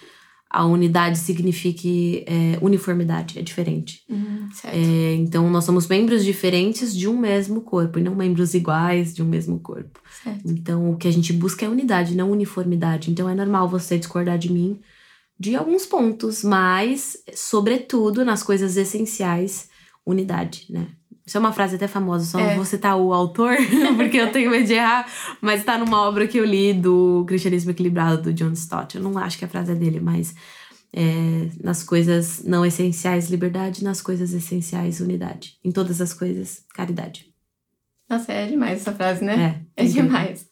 a 0.49 0.65
unidade 0.65 1.19
signifique 1.19 2.25
é, 2.27 2.59
uniformidade, 2.63 3.39
é 3.39 3.43
diferente. 3.43 4.03
Uhum, 4.09 4.49
é, 4.65 5.15
então, 5.15 5.51
nós 5.51 5.65
somos 5.65 5.89
membros 5.89 6.25
diferentes 6.25 6.97
de 6.97 7.09
um 7.09 7.19
mesmo 7.19 7.61
corpo, 7.61 7.99
e 7.99 8.03
não 8.03 8.15
membros 8.15 8.55
iguais 8.55 9.15
de 9.15 9.23
um 9.23 9.27
mesmo 9.27 9.59
corpo. 9.59 10.01
Certo. 10.23 10.43
Então, 10.47 10.91
o 10.91 10.97
que 10.97 11.09
a 11.09 11.11
gente 11.11 11.33
busca 11.33 11.67
é 11.67 11.69
unidade, 11.69 12.17
não 12.17 12.31
uniformidade. 12.31 13.11
Então, 13.11 13.29
é 13.29 13.35
normal 13.35 13.69
você 13.69 13.99
discordar 13.99 14.39
de 14.39 14.53
mim 14.53 14.81
de 15.39 15.55
alguns 15.55 15.85
pontos, 15.85 16.43
mas, 16.43 17.19
sobretudo, 17.35 18.25
nas 18.25 18.43
coisas 18.43 18.77
essenciais, 18.77 19.69
unidade, 20.05 20.67
né? 20.71 20.89
Isso 21.27 21.37
é 21.37 21.41
uma 21.41 21.53
frase 21.53 21.75
até 21.75 21.89
famosa, 21.89 22.25
só 22.25 22.39
é. 22.39 22.49
não 22.49 22.57
vou 22.57 22.65
citar 22.65 22.97
o 22.97 23.13
autor, 23.13 23.57
porque 23.97 24.17
eu 24.17 24.31
tenho 24.31 24.49
medo 24.49 24.65
de 24.65 24.75
errar, 24.75 25.11
mas 25.41 25.65
tá 25.65 25.77
numa 25.77 26.03
obra 26.03 26.29
que 26.29 26.39
eu 26.39 26.45
li 26.45 26.73
do 26.73 27.25
Cristianismo 27.27 27.73
Equilibrado, 27.73 28.23
do 28.23 28.33
John 28.33 28.53
Stott. 28.53 28.97
Eu 28.97 29.03
não 29.03 29.19
acho 29.19 29.37
que 29.37 29.45
a 29.45 29.49
frase 29.49 29.73
é 29.73 29.75
dele, 29.75 29.99
mas 29.99 30.35
é, 30.93 31.49
nas 31.63 31.83
coisas 31.83 32.45
não 32.45 32.65
essenciais, 32.65 33.29
liberdade, 33.29 33.83
nas 33.83 34.01
coisas 34.01 34.33
essenciais, 34.33 35.01
unidade. 35.01 35.59
Em 35.65 35.73
todas 35.73 36.01
as 36.01 36.15
coisas, 36.15 36.65
caridade. 36.73 37.27
Nossa, 38.09 38.33
é 38.33 38.47
demais 38.47 38.81
essa 38.81 38.93
frase, 38.93 39.25
né? 39.25 39.65
É, 39.77 39.85
é 39.85 39.87
demais. 39.87 40.47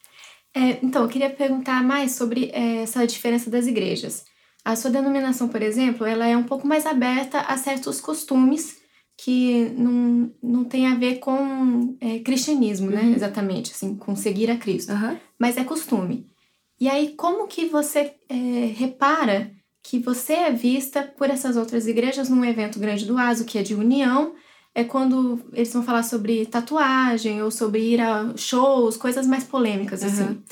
É, 0.52 0.85
então, 0.85 1.02
eu 1.02 1.09
queria 1.09 1.31
perguntar 1.31 1.85
mais 1.85 2.12
sobre 2.12 2.50
é, 2.52 2.83
essa 2.83 3.07
diferença 3.07 3.49
das 3.49 3.66
igrejas. 3.69 4.25
A 4.64 4.75
sua 4.75 4.90
denominação, 4.90 5.49
por 5.49 5.62
exemplo, 5.62 6.04
ela 6.04 6.26
é 6.26 6.37
um 6.37 6.45
pouco 6.45 6.66
mais 6.66 6.85
aberta 6.85 7.40
a 7.40 7.57
certos 7.57 8.00
costumes 8.00 8.83
que 9.16 9.71
não, 9.76 10.33
não 10.42 10.64
tem 10.64 10.87
a 10.87 10.94
ver 10.94 11.18
com 11.18 11.97
é, 12.00 12.18
cristianismo, 12.18 12.90
né? 12.90 13.02
Uhum. 13.02 13.14
Exatamente, 13.14 13.73
assim, 13.73 13.94
com 13.97 14.16
seguir 14.16 14.50
a 14.50 14.56
Cristo. 14.56 14.92
Uhum. 14.92 15.16
Mas 15.38 15.56
é 15.56 15.64
costume. 15.64 16.28
E 16.80 16.88
aí, 16.88 17.14
como 17.16 17.47
que 17.47 17.66
você 17.66 18.14
é, 18.28 18.35
repara 18.76 19.52
que 19.83 19.99
você 19.99 20.33
é 20.33 20.52
vista 20.52 21.02
por 21.02 21.30
essas 21.30 21.56
outras 21.56 21.87
igrejas 21.87 22.28
num 22.28 22.44
evento 22.44 22.78
grande 22.78 23.04
do 23.04 23.18
ASO, 23.18 23.44
que 23.44 23.59
é 23.59 23.62
de 23.62 23.75
união, 23.75 24.35
é 24.75 24.83
quando 24.83 25.40
eles 25.52 25.73
vão 25.73 25.83
falar 25.83 26.02
sobre 26.02 26.47
tatuagem 26.47 27.42
ou 27.42 27.50
sobre 27.50 27.92
ir 27.92 28.00
a 28.00 28.35
shows, 28.37 28.97
coisas 28.97 29.26
mais 29.26 29.44
polêmicas, 29.44 30.02
uhum. 30.02 30.09
assim. 30.09 30.42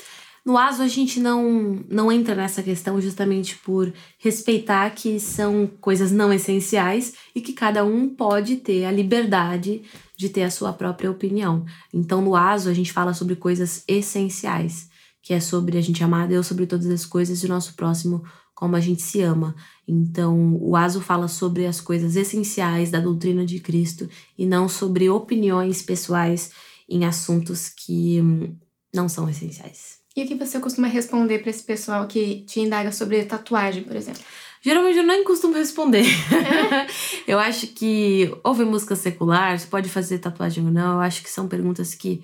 No 0.45 0.57
ASO, 0.57 0.81
a 0.81 0.87
gente 0.89 1.21
não, 1.21 1.85
não 1.89 2.11
entra 2.11 2.35
nessa 2.35 2.61
questão 2.61 2.99
justamente 2.99 3.55
por 3.57 3.93
respeitar 4.17 4.89
que 4.89 5.17
são 5.17 5.67
coisas 5.79 6.11
não 6.11 6.33
essenciais 6.33 7.13
e 7.33 7.39
que 7.39 7.53
cada 7.53 7.85
um 7.85 8.09
pode 8.09 8.57
ter 8.57 8.83
a 8.83 8.91
liberdade 8.91 9.83
de 10.17 10.27
ter 10.27 10.43
a 10.43 10.51
sua 10.51 10.73
própria 10.73 11.09
opinião. 11.09 11.65
Então, 11.93 12.21
no 12.21 12.35
ASO, 12.35 12.69
a 12.69 12.73
gente 12.73 12.91
fala 12.91 13.13
sobre 13.13 13.37
coisas 13.37 13.85
essenciais, 13.87 14.89
que 15.21 15.33
é 15.33 15.39
sobre 15.39 15.77
a 15.77 15.81
gente 15.81 16.03
amar 16.03 16.25
a 16.25 16.27
Deus 16.27 16.45
sobre 16.45 16.65
todas 16.65 16.87
as 16.87 17.05
coisas 17.05 17.41
e 17.41 17.45
o 17.45 17.49
nosso 17.49 17.73
próximo 17.75 18.21
como 18.53 18.75
a 18.75 18.81
gente 18.81 19.01
se 19.01 19.21
ama. 19.21 19.55
Então, 19.87 20.57
o 20.61 20.75
ASO 20.75 20.99
fala 20.99 21.29
sobre 21.29 21.65
as 21.65 21.79
coisas 21.79 22.17
essenciais 22.17 22.91
da 22.91 22.99
doutrina 22.99 23.45
de 23.45 23.59
Cristo 23.61 24.09
e 24.37 24.45
não 24.45 24.67
sobre 24.67 25.09
opiniões 25.09 25.81
pessoais 25.81 26.51
em 26.87 27.05
assuntos 27.05 27.69
que 27.69 28.21
hum, 28.21 28.55
não 28.93 29.07
são 29.07 29.29
essenciais. 29.29 30.02
E 30.15 30.23
o 30.23 30.27
que 30.27 30.35
você 30.35 30.59
costuma 30.59 30.87
responder 30.87 31.39
para 31.39 31.49
esse 31.49 31.63
pessoal 31.63 32.07
que 32.07 32.41
te 32.41 32.59
indaga 32.59 32.91
sobre 32.91 33.23
tatuagem, 33.25 33.83
por 33.83 33.95
exemplo? 33.95 34.21
Geralmente 34.61 34.97
eu 34.97 35.03
nem 35.03 35.23
costumo 35.23 35.55
responder. 35.55 36.05
É? 36.05 36.87
eu 37.27 37.39
acho 37.39 37.67
que 37.67 38.33
ouve 38.43 38.63
música 38.63 38.95
secular, 38.95 39.59
você 39.59 39.67
pode 39.67 39.89
fazer 39.89 40.19
tatuagem 40.19 40.65
ou 40.65 40.71
não. 40.71 40.93
Eu 40.93 41.01
acho 41.01 41.23
que 41.23 41.29
são 41.29 41.47
perguntas 41.47 41.95
que, 41.95 42.23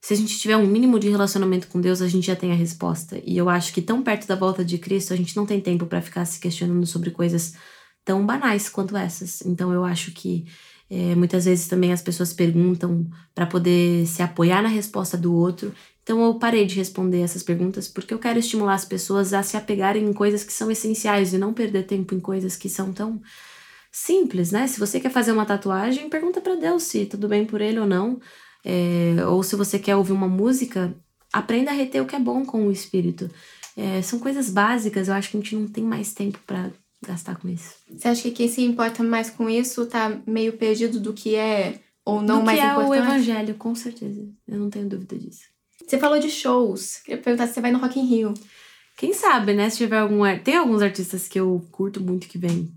se 0.00 0.14
a 0.14 0.16
gente 0.16 0.38
tiver 0.38 0.56
um 0.56 0.66
mínimo 0.66 0.98
de 0.98 1.08
relacionamento 1.08 1.68
com 1.68 1.80
Deus, 1.80 2.00
a 2.00 2.08
gente 2.08 2.26
já 2.26 2.34
tem 2.34 2.50
a 2.50 2.54
resposta. 2.54 3.20
E 3.24 3.36
eu 3.36 3.48
acho 3.48 3.72
que 3.74 3.82
tão 3.82 4.02
perto 4.02 4.26
da 4.26 4.34
volta 4.34 4.64
de 4.64 4.78
Cristo, 4.78 5.12
a 5.12 5.16
gente 5.16 5.36
não 5.36 5.44
tem 5.46 5.60
tempo 5.60 5.86
para 5.86 6.00
ficar 6.00 6.24
se 6.24 6.40
questionando 6.40 6.86
sobre 6.86 7.10
coisas 7.10 7.54
tão 8.04 8.24
banais 8.24 8.70
quanto 8.70 8.96
essas. 8.96 9.42
Então 9.42 9.72
eu 9.72 9.84
acho 9.84 10.12
que 10.12 10.46
é, 10.90 11.14
muitas 11.14 11.44
vezes 11.44 11.68
também 11.68 11.92
as 11.92 12.02
pessoas 12.02 12.32
perguntam 12.32 13.06
para 13.34 13.46
poder 13.46 14.06
se 14.06 14.22
apoiar 14.22 14.62
na 14.62 14.68
resposta 14.68 15.16
do 15.16 15.34
outro 15.34 15.72
então 16.08 16.24
eu 16.24 16.36
parei 16.36 16.64
de 16.64 16.74
responder 16.74 17.20
essas 17.20 17.42
perguntas 17.42 17.86
porque 17.86 18.14
eu 18.14 18.18
quero 18.18 18.38
estimular 18.38 18.72
as 18.72 18.84
pessoas 18.86 19.34
a 19.34 19.42
se 19.42 19.58
apegarem 19.58 20.02
em 20.02 20.12
coisas 20.14 20.42
que 20.42 20.54
são 20.54 20.70
essenciais 20.70 21.34
e 21.34 21.38
não 21.38 21.52
perder 21.52 21.84
tempo 21.84 22.14
em 22.14 22.20
coisas 22.20 22.56
que 22.56 22.66
são 22.66 22.94
tão 22.94 23.20
simples, 23.92 24.50
né? 24.50 24.66
Se 24.66 24.80
você 24.80 25.00
quer 25.00 25.10
fazer 25.10 25.32
uma 25.32 25.44
tatuagem, 25.44 26.08
pergunta 26.08 26.40
para 26.40 26.54
Deus 26.54 26.84
se 26.84 27.04
tudo 27.04 27.28
bem 27.28 27.44
por 27.44 27.60
ele 27.60 27.78
ou 27.78 27.86
não. 27.86 28.18
É, 28.64 29.16
ou 29.26 29.42
se 29.42 29.54
você 29.54 29.78
quer 29.78 29.96
ouvir 29.96 30.12
uma 30.12 30.28
música, 30.28 30.94
aprenda 31.30 31.72
a 31.72 31.74
reter 31.74 32.02
o 32.02 32.06
que 32.06 32.16
é 32.16 32.18
bom 32.18 32.42
com 32.42 32.66
o 32.66 32.72
espírito. 32.72 33.30
É, 33.76 34.00
são 34.00 34.18
coisas 34.18 34.48
básicas, 34.48 35.08
eu 35.08 35.14
acho 35.14 35.30
que 35.30 35.36
a 35.36 35.40
gente 35.40 35.56
não 35.56 35.68
tem 35.68 35.84
mais 35.84 36.14
tempo 36.14 36.38
para 36.46 36.70
gastar 37.06 37.36
com 37.36 37.48
isso. 37.48 37.74
Você 37.90 38.08
acha 38.08 38.22
que 38.22 38.30
quem 38.32 38.48
se 38.48 38.62
importa 38.62 39.02
mais 39.02 39.30
com 39.30 39.48
isso 39.48 39.86
tá 39.86 40.20
meio 40.26 40.54
perdido 40.54 41.00
do 41.00 41.12
que 41.12 41.34
é 41.34 41.80
ou 42.04 42.20
não 42.22 42.40
do 42.40 42.46
mais 42.46 42.58
que 42.58 42.64
é 42.64 42.70
importante? 42.70 42.90
o 42.90 42.94
evangelho, 42.94 43.54
com 43.54 43.74
certeza. 43.74 44.28
Eu 44.46 44.58
não 44.58 44.70
tenho 44.70 44.88
dúvida 44.88 45.16
disso. 45.16 45.42
Você 45.86 45.98
falou 45.98 46.18
de 46.18 46.30
shows. 46.30 46.98
Queria 47.04 47.20
perguntar 47.20 47.46
se 47.46 47.54
você 47.54 47.60
vai 47.60 47.70
no 47.70 47.78
Rock 47.78 47.98
in 47.98 48.04
Rio. 48.04 48.34
Quem 48.96 49.14
sabe, 49.14 49.54
né? 49.54 49.70
Se 49.70 49.78
tiver 49.78 49.98
algum. 49.98 50.22
Tem 50.42 50.56
alguns 50.56 50.82
artistas 50.82 51.28
que 51.28 51.38
eu 51.38 51.64
curto 51.70 52.00
muito 52.00 52.26
que 52.26 52.36
vêm. 52.36 52.72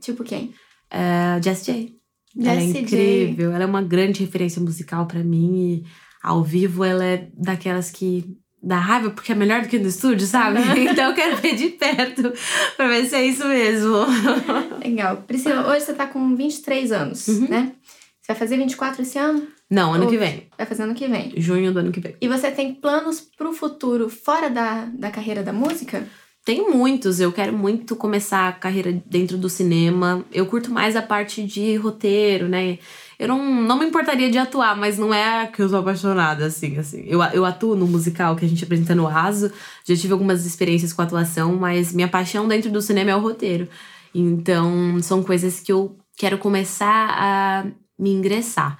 Tipo 0.00 0.22
quem? 0.22 0.54
Uh, 0.92 1.42
Jess 1.42 1.64
J. 1.64 1.98
Ela 2.38 2.60
é 2.60 2.64
incrível. 2.64 3.48
J. 3.50 3.54
Ela 3.54 3.64
é 3.64 3.66
uma 3.66 3.82
grande 3.82 4.20
referência 4.20 4.62
musical 4.62 5.06
para 5.06 5.22
mim. 5.22 5.56
E 5.56 5.84
ao 6.22 6.42
vivo 6.42 6.84
ela 6.84 7.04
é 7.04 7.28
daquelas 7.36 7.90
que 7.90 8.38
da 8.64 8.78
raiva 8.78 9.10
porque 9.10 9.32
é 9.32 9.34
melhor 9.34 9.62
do 9.62 9.68
que 9.68 9.78
no 9.78 9.88
estúdio, 9.88 10.26
sabe? 10.26 10.58
então 10.90 11.10
eu 11.10 11.14
quero 11.14 11.36
ver 11.36 11.54
de 11.54 11.68
perto 11.68 12.32
pra 12.76 12.88
ver 12.88 13.04
se 13.06 13.14
é 13.14 13.26
isso 13.26 13.46
mesmo. 13.46 14.06
Legal. 14.82 15.18
Priscila, 15.26 15.68
hoje 15.68 15.84
você 15.84 15.94
tá 15.94 16.06
com 16.06 16.34
23 16.34 16.92
anos, 16.92 17.28
uhum. 17.28 17.48
né? 17.48 17.72
Você 18.20 18.32
vai 18.32 18.36
fazer 18.36 18.56
24 18.56 19.02
esse 19.02 19.18
ano? 19.18 19.46
Não, 19.70 19.92
ano 19.92 20.04
Ou 20.04 20.10
que 20.10 20.16
vem. 20.16 20.48
Vai 20.56 20.66
fazer 20.66 20.84
ano 20.84 20.94
que 20.94 21.06
vem. 21.06 21.34
Junho 21.36 21.72
do 21.72 21.80
ano 21.80 21.92
que 21.92 22.00
vem. 22.00 22.16
E 22.20 22.26
você 22.26 22.50
tem 22.50 22.74
planos 22.74 23.20
pro 23.20 23.52
futuro 23.52 24.08
fora 24.08 24.48
da, 24.48 24.86
da 24.86 25.10
carreira 25.10 25.42
da 25.42 25.52
música? 25.52 26.06
Tem 26.44 26.70
muitos. 26.70 27.20
Eu 27.20 27.32
quero 27.32 27.52
muito 27.52 27.96
começar 27.96 28.48
a 28.48 28.52
carreira 28.52 29.02
dentro 29.06 29.36
do 29.36 29.48
cinema. 29.48 30.24
Eu 30.32 30.46
curto 30.46 30.70
mais 30.70 30.96
a 30.96 31.02
parte 31.02 31.42
de 31.42 31.76
roteiro, 31.76 32.48
né? 32.48 32.78
Eu 33.24 33.28
não, 33.28 33.62
não 33.62 33.78
me 33.78 33.86
importaria 33.86 34.30
de 34.30 34.36
atuar, 34.36 34.76
mas 34.76 34.98
não 34.98 35.12
é 35.12 35.46
que 35.46 35.62
eu 35.62 35.68
sou 35.68 35.78
apaixonada, 35.78 36.44
assim, 36.44 36.76
assim. 36.76 37.04
Eu, 37.06 37.22
eu 37.22 37.44
atuo 37.44 37.74
no 37.74 37.86
musical 37.86 38.36
que 38.36 38.44
a 38.44 38.48
gente 38.48 38.62
apresenta 38.62 38.94
no 38.94 39.08
ASO. 39.08 39.50
Já 39.82 39.96
tive 39.96 40.12
algumas 40.12 40.44
experiências 40.44 40.92
com 40.92 41.00
atuação, 41.00 41.56
mas 41.56 41.92
minha 41.92 42.06
paixão 42.06 42.46
dentro 42.46 42.70
do 42.70 42.82
cinema 42.82 43.10
é 43.10 43.16
o 43.16 43.20
roteiro. 43.20 43.66
Então, 44.14 45.00
são 45.02 45.22
coisas 45.22 45.58
que 45.58 45.72
eu 45.72 45.96
quero 46.18 46.36
começar 46.36 47.08
a 47.18 47.66
me 47.98 48.10
ingressar. 48.10 48.78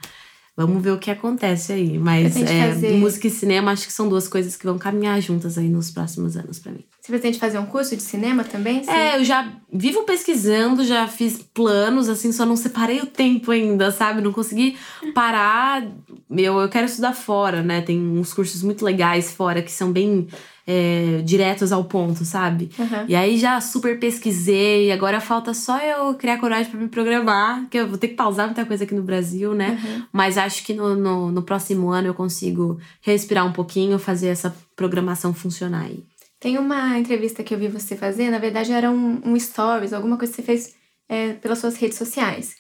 Vamos 0.55 0.83
ver 0.83 0.93
o 0.93 0.99
que 0.99 1.11
acontece 1.11 1.73
aí. 1.73 1.99
Mas 1.99 2.37
é, 2.37 2.93
música 2.93 3.27
e 3.27 3.31
cinema 3.31 3.73
acho 3.73 3.87
que 3.87 3.93
são 3.93 4.09
duas 4.09 4.29
coisas 4.29 4.57
que 4.57 4.67
vão 4.67 4.79
caminhar 4.79 5.21
juntas 5.23 5.57
aí 5.57 5.69
nos 5.71 5.91
próximos 5.91 6.37
anos 6.37 6.59
para 6.59 6.73
mim. 6.73 6.85
Você 7.05 7.13
pretende 7.13 7.39
fazer 7.39 7.59
um 7.59 7.67
curso 7.67 7.95
de 7.95 8.03
cinema 8.03 8.43
também? 8.45 8.83
Sim. 8.83 8.91
É, 8.91 9.19
eu 9.19 9.25
já 9.25 9.47
vivo 9.71 10.05
pesquisando, 10.05 10.87
já 10.87 11.07
fiz 11.07 11.37
planos, 11.53 12.09
assim, 12.09 12.33
só 12.33 12.47
não 12.47 12.57
separei 12.57 13.01
o 13.01 13.05
tempo 13.05 13.51
ainda, 13.51 13.91
sabe? 13.91 14.23
Não 14.23 14.33
consegui 14.33 14.79
parar. 15.13 15.87
Meu, 16.31 16.59
eu 16.59 16.69
quero 16.71 16.87
estudar 16.87 17.13
fora, 17.13 17.63
né? 17.63 17.83
Tem 17.83 18.01
uns 18.01 18.33
cursos 18.33 18.63
muito 18.63 18.83
legais 18.83 19.31
fora 19.31 19.61
que 19.61 19.71
são 19.71 19.93
bem 19.93 20.29
é, 20.67 21.21
diretos 21.23 21.73
ao 21.73 21.85
ponto, 21.85 22.25
sabe? 22.25 22.71
Uhum. 22.79 23.05
E 23.07 23.15
aí 23.15 23.39
já 23.39 23.61
super 23.61 23.99
pesquisei, 23.99 24.91
agora 24.91 25.21
falta 25.21 25.53
só 25.53 25.79
eu 25.79 26.15
criar 26.15 26.39
coragem 26.39 26.71
para 26.71 26.81
me 26.81 26.89
programar, 26.89 27.67
que 27.69 27.77
eu 27.77 27.87
vou 27.87 27.99
ter 27.99 28.09
que 28.09 28.15
pausar 28.15 28.47
muita 28.47 28.65
coisa 28.65 28.85
aqui 28.85 28.95
no 28.95 29.03
Brasil, 29.03 29.53
né? 29.53 29.79
Uhum. 29.85 30.03
Mas 30.11 30.39
acho 30.39 30.65
que 30.65 30.73
no, 30.73 30.95
no, 30.95 31.31
no, 31.31 31.43
próximo 31.43 31.91
ano 31.91 32.09
eu 32.09 32.15
consigo 32.15 32.79
respirar 33.03 33.47
um 33.47 33.53
pouquinho, 33.53 33.99
fazer 33.99 34.29
essa 34.29 34.57
programação 34.75 35.35
funcionar 35.35 35.83
aí. 35.83 36.03
Tem 36.45 36.59
uma 36.59 36.99
entrevista 36.99 37.43
que 37.43 37.55
eu 37.55 37.59
vi 37.59 37.69
você 37.69 37.97
fazer, 37.97 38.29
na 38.29 38.37
verdade 38.37 38.71
era 38.71 38.91
um, 38.91 39.19
um 39.25 39.41
stories, 39.41 39.95
alguma 39.95 40.19
coisa 40.19 40.31
que 40.31 40.37
você 40.37 40.43
fez 40.43 40.75
é, 41.09 41.33
pelas 41.33 41.59
suas 41.59 41.75
redes 41.75 41.97
sociais, 41.97 42.55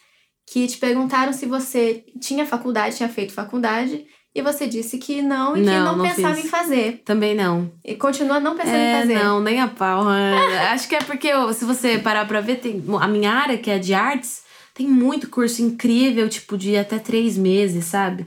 que 0.50 0.67
te 0.67 0.79
perguntaram 0.79 1.35
se 1.35 1.45
você 1.45 2.03
tinha 2.19 2.47
faculdade, 2.47 2.97
tinha 2.97 3.11
feito 3.11 3.35
faculdade, 3.35 4.07
e 4.35 4.41
você 4.41 4.67
disse 4.67 4.97
que 4.97 5.21
não 5.21 5.55
e 5.55 5.61
não, 5.61 5.73
que 5.73 5.79
não, 5.79 5.97
não 5.99 6.09
pensava 6.09 6.35
fiz. 6.35 6.47
em 6.47 6.49
fazer. 6.49 7.03
Também 7.05 7.35
não. 7.35 7.71
E 7.85 7.95
continua 7.95 8.41
não 8.41 8.57
pensando 8.57 8.75
é, 8.75 8.91
em 8.97 9.00
fazer. 9.03 9.23
Não, 9.23 9.38
nem 9.43 9.61
a 9.61 9.69
pau. 9.69 10.07
Acho 10.73 10.88
que 10.88 10.95
é 10.95 11.00
porque 11.00 11.29
se 11.53 11.67
você 11.67 11.99
parar 11.99 12.26
pra 12.26 12.41
ver, 12.41 12.61
tem, 12.61 12.83
a 12.99 13.07
minha 13.07 13.33
área, 13.33 13.59
que 13.59 13.71
é 13.71 13.79
de 13.79 13.93
artes, 13.93 14.45
tem 14.73 14.88
muito 14.88 15.29
curso 15.29 15.61
incrível, 15.61 16.26
tipo, 16.26 16.57
de 16.57 16.75
até 16.75 16.99
três 16.99 17.37
meses, 17.37 17.85
sabe? 17.85 18.25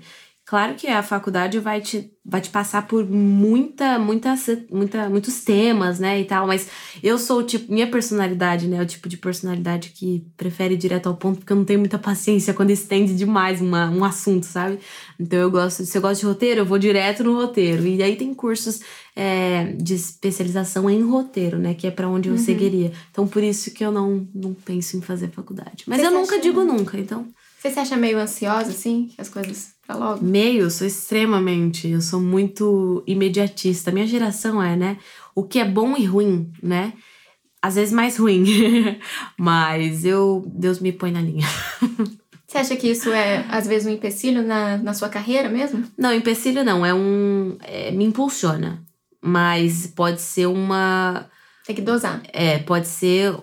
Claro 0.47 0.75
que 0.75 0.87
a 0.87 1.03
faculdade 1.03 1.59
vai 1.59 1.81
te, 1.81 2.09
vai 2.23 2.39
te 2.39 2.49
passar 2.49 2.87
por 2.87 3.05
muita, 3.05 3.99
muita, 3.99 4.33
muita, 4.71 5.09
muitos 5.09 5.43
temas, 5.43 5.99
né, 5.99 6.21
e 6.21 6.23
tal, 6.23 6.47
mas 6.47 6.69
eu 7.03 7.17
sou 7.17 7.39
o 7.39 7.43
tipo, 7.43 7.69
minha 7.69 7.85
personalidade, 7.85 8.65
né, 8.65 8.77
é 8.77 8.81
o 8.81 8.85
tipo 8.85 9.09
de 9.09 9.17
personalidade 9.17 9.89
que 9.89 10.25
prefere 10.37 10.75
ir 10.75 10.77
direto 10.77 11.07
ao 11.07 11.17
ponto, 11.17 11.39
porque 11.39 11.51
eu 11.51 11.57
não 11.57 11.65
tenho 11.65 11.81
muita 11.81 11.99
paciência 11.99 12.53
quando 12.53 12.69
estende 12.69 13.13
demais 13.13 13.59
uma, 13.59 13.89
um 13.89 14.05
assunto, 14.05 14.45
sabe? 14.45 14.79
Então 15.19 15.37
eu 15.37 15.51
gosto, 15.51 15.83
se 15.85 15.97
eu 15.97 16.01
gosto 16.01 16.21
de 16.21 16.27
roteiro, 16.27 16.61
eu 16.61 16.65
vou 16.65 16.79
direto 16.79 17.25
no 17.25 17.35
roteiro. 17.35 17.85
E 17.85 18.01
aí 18.01 18.15
tem 18.15 18.33
cursos 18.33 18.79
é, 19.17 19.73
de 19.73 19.95
especialização 19.95 20.89
em 20.89 21.03
roteiro, 21.03 21.59
né, 21.59 21.73
que 21.73 21.85
é 21.85 21.91
para 21.91 22.07
onde 22.07 22.29
eu 22.29 22.35
uhum. 22.35 22.39
seguiria. 22.39 22.93
Então 23.11 23.27
por 23.27 23.43
isso 23.43 23.71
que 23.71 23.83
eu 23.83 23.91
não, 23.91 24.25
não 24.33 24.53
penso 24.53 24.95
em 24.95 25.01
fazer 25.01 25.29
faculdade. 25.29 25.83
Mas 25.85 25.99
Você 25.99 26.07
eu 26.07 26.11
nunca 26.11 26.39
digo 26.39 26.63
nunca, 26.63 26.97
então. 26.97 27.27
Você 27.57 27.71
se 27.71 27.79
acha 27.79 27.97
meio 27.97 28.19
ansiosa, 28.19 28.69
assim, 28.69 29.07
que 29.07 29.19
as 29.19 29.29
coisas 29.29 29.73
pra 29.85 29.95
logo? 29.95 30.23
Meio, 30.23 30.69
sou 30.69 30.85
extremamente. 30.85 31.89
Eu 31.89 32.01
sou 32.01 32.19
muito 32.19 33.03
imediatista. 33.07 33.91
Minha 33.91 34.05
geração 34.05 34.61
é, 34.61 34.75
né? 34.75 34.97
O 35.33 35.43
que 35.43 35.59
é 35.59 35.65
bom 35.65 35.97
e 35.97 36.05
ruim, 36.05 36.51
né? 36.61 36.93
Às 37.61 37.75
vezes 37.75 37.93
mais 37.93 38.17
ruim. 38.17 38.45
Mas 39.37 40.05
eu. 40.05 40.43
Deus 40.47 40.79
me 40.79 40.91
põe 40.91 41.11
na 41.11 41.21
linha. 41.21 41.47
Você 42.47 42.59
acha 42.59 42.75
que 42.77 42.87
isso 42.89 43.11
é, 43.11 43.45
às 43.49 43.67
vezes, 43.67 43.85
um 43.85 43.91
empecilho 43.91 44.41
na, 44.41 44.77
na 44.77 44.93
sua 44.93 45.09
carreira 45.09 45.49
mesmo? 45.49 45.83
Não, 45.97 46.13
empecilho 46.13 46.63
não. 46.63 46.85
É 46.85 46.93
um. 46.93 47.57
É, 47.61 47.91
me 47.91 48.05
impulsiona. 48.05 48.83
Mas 49.21 49.87
pode 49.87 50.21
ser 50.21 50.45
uma. 50.45 51.27
Tem 51.65 51.75
que 51.75 51.81
dosar. 51.81 52.21
É, 52.31 52.59
pode 52.59 52.87
ser 52.87 53.35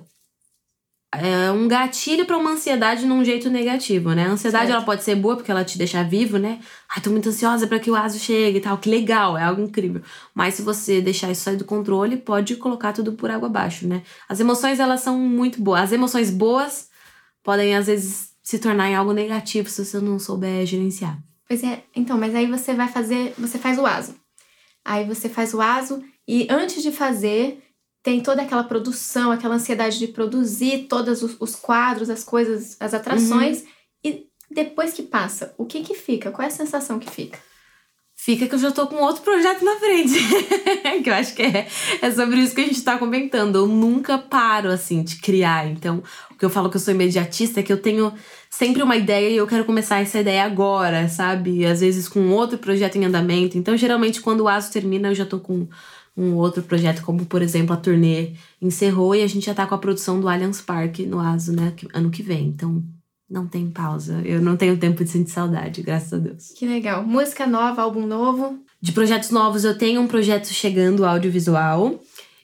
é 1.21 1.51
um 1.51 1.67
gatilho 1.69 2.27
para 2.27 2.37
uma 2.37 2.53
ansiedade 2.53 3.07
num 3.07 3.25
jeito 3.25 3.51
negativo, 3.51 4.13
né? 4.13 4.27
A 4.27 4.31
ansiedade 4.31 4.67
certo. 4.67 4.77
ela 4.77 4.85
pode 4.85 5.03
ser 5.03 5.15
boa 5.15 5.37
porque 5.37 5.51
ela 5.51 5.65
te 5.65 5.77
deixa 5.77 6.03
vivo, 6.03 6.39
né? 6.39 6.61
Ai, 6.89 7.03
tô 7.03 7.11
muito 7.11 7.29
ansiosa 7.29 7.67
para 7.67 7.79
que 7.79 7.91
o 7.91 7.97
aso 7.97 8.19
chegue 8.19 8.59
e 8.59 8.61
tal. 8.61 8.79
Que 8.79 8.89
legal, 8.89 9.37
é 9.37 9.43
algo 9.43 9.63
incrível. 9.63 10.03
Mas 10.35 10.55
se 10.55 10.63
você 10.63 11.01
deixar 11.01 11.31
isso 11.31 11.43
sair 11.43 11.57
do 11.57 11.65
controle, 11.65 12.17
pode 12.17 12.57
colocar 12.57 12.93
tudo 12.93 13.13
por 13.13 13.31
água 13.31 13.49
abaixo, 13.49 13.87
né? 13.87 14.03
As 14.29 14.41
emoções 14.41 14.81
elas 14.81 15.01
são 15.01 15.19
muito 15.19 15.61
boas. 15.63 15.83
As 15.83 15.93
emoções 15.93 16.31
boas 16.31 16.89
podem 17.43 17.75
às 17.75 17.87
vezes 17.87 18.35
se 18.43 18.59
tornar 18.59 18.91
em 18.91 18.95
algo 18.95 19.13
negativo 19.13 19.69
se 19.69 19.85
você 19.85 19.99
não 20.01 20.19
souber 20.19 20.67
gerenciar. 20.67 21.19
Pois 21.47 21.63
é, 21.63 21.83
então, 21.95 22.19
mas 22.19 22.35
aí 22.35 22.47
você 22.47 22.75
vai 22.75 22.89
fazer, 22.89 23.35
você 23.39 23.59
faz 23.59 23.79
o 23.79 23.87
aso. 23.87 24.15
Aí 24.85 25.05
você 25.05 25.29
faz 25.29 25.55
o 25.55 25.61
aso 25.61 26.03
e 26.27 26.47
antes 26.51 26.83
de 26.83 26.91
fazer, 26.91 27.63
tem 28.05 28.21
toda 28.21 28.43
aquela 28.43 28.63
produção, 28.63 29.33
aquela 29.33 29.55
ansiedade 29.55 29.99
de 29.99 30.09
produzir 30.09 30.87
todos 30.89 31.23
os, 31.23 31.37
os 31.41 31.57
quadros, 31.57 32.11
as 32.11 32.23
coisas, 32.23 32.77
as 32.79 32.93
atrações. 32.93 33.63
Uhum. 33.63 33.67
E 34.05 34.27
depois 34.51 34.93
que 34.93 35.03
passa, 35.03 35.55
o 35.57 35.65
que 35.65 35.83
que 35.83 35.95
fica? 35.95 36.31
Qual 36.31 36.45
é 36.45 36.49
a 36.49 36.55
sensação 36.55 36.99
que 36.99 37.11
fica? 37.11 37.39
Fica 38.15 38.47
que 38.47 38.55
eu 38.55 38.59
já 38.59 38.71
tô 38.71 38.87
com 38.87 38.97
outro 38.97 39.23
projeto 39.23 39.65
na 39.65 39.77
frente. 39.77 40.15
que 41.03 41.09
eu 41.09 41.15
acho 41.15 41.35
que 41.35 41.43
é, 41.43 41.67
é 42.03 42.11
sobre 42.11 42.41
isso 42.41 42.55
que 42.55 42.61
a 42.61 42.67
gente 42.67 42.83
tá 42.83 42.99
comentando. 42.99 43.57
Eu 43.57 43.67
nunca 43.67 44.19
paro, 44.19 44.69
assim, 44.69 45.03
de 45.03 45.17
criar. 45.17 45.67
Então, 45.67 46.03
o 46.31 46.35
que 46.35 46.45
eu 46.45 46.51
falo 46.51 46.69
que 46.69 46.77
eu 46.77 46.81
sou 46.81 46.93
imediatista 46.93 47.61
é 47.61 47.63
que 47.63 47.73
eu 47.73 47.81
tenho 47.81 48.13
sempre 48.51 48.83
uma 48.83 48.97
ideia 48.97 49.31
e 49.31 49.37
eu 49.39 49.47
quero 49.47 49.65
começar 49.65 50.01
essa 50.01 50.21
ideia 50.21 50.45
agora, 50.45 51.09
sabe? 51.09 51.65
Às 51.65 51.81
vezes 51.81 52.07
com 52.07 52.29
outro 52.31 52.59
projeto 52.59 52.97
em 52.97 53.07
andamento. 53.07 53.57
Então, 53.57 53.75
geralmente, 53.79 54.21
quando 54.21 54.43
o 54.43 54.49
ASO 54.49 54.71
termina, 54.71 55.09
eu 55.09 55.15
já 55.15 55.25
tô 55.25 55.41
com 55.41 55.67
um 56.17 56.35
outro 56.35 56.63
projeto, 56.63 57.03
como 57.03 57.27
por 57.27 57.43
exemplo 57.43 57.75
a 57.75 57.77
turnê 57.77 58.33
encerrou 58.63 59.15
e 59.15 59.23
a 59.23 59.27
gente 59.27 59.47
já 59.47 59.55
tá 59.55 59.67
com 59.67 59.75
a 59.75 59.79
produção 59.79 60.21
do 60.21 60.29
Allianz 60.29 60.61
Park 60.61 61.01
no 61.01 61.19
ASO, 61.19 61.53
né, 61.53 61.73
ano 61.93 62.11
que 62.11 62.23
vem. 62.23 62.47
Então, 62.47 62.83
não 63.29 63.47
tem 63.47 63.71
pausa. 63.71 64.21
Eu 64.25 64.41
não 64.41 64.57
tenho 64.57 64.77
tempo 64.77 65.03
de 65.03 65.11
sentir 65.11 65.31
saudade, 65.31 65.83
graças 65.83 66.13
a 66.13 66.19
Deus. 66.19 66.53
Que 66.57 66.67
legal. 66.67 67.05
Música 67.05 67.47
nova, 67.47 67.83
álbum 67.83 68.07
novo? 68.07 68.59
De 68.81 68.93
projetos 68.93 69.31
novos, 69.31 69.65
eu 69.65 69.77
tenho 69.77 70.01
um 70.01 70.07
projeto 70.07 70.47
chegando 70.47 71.05
audiovisual. 71.05 72.01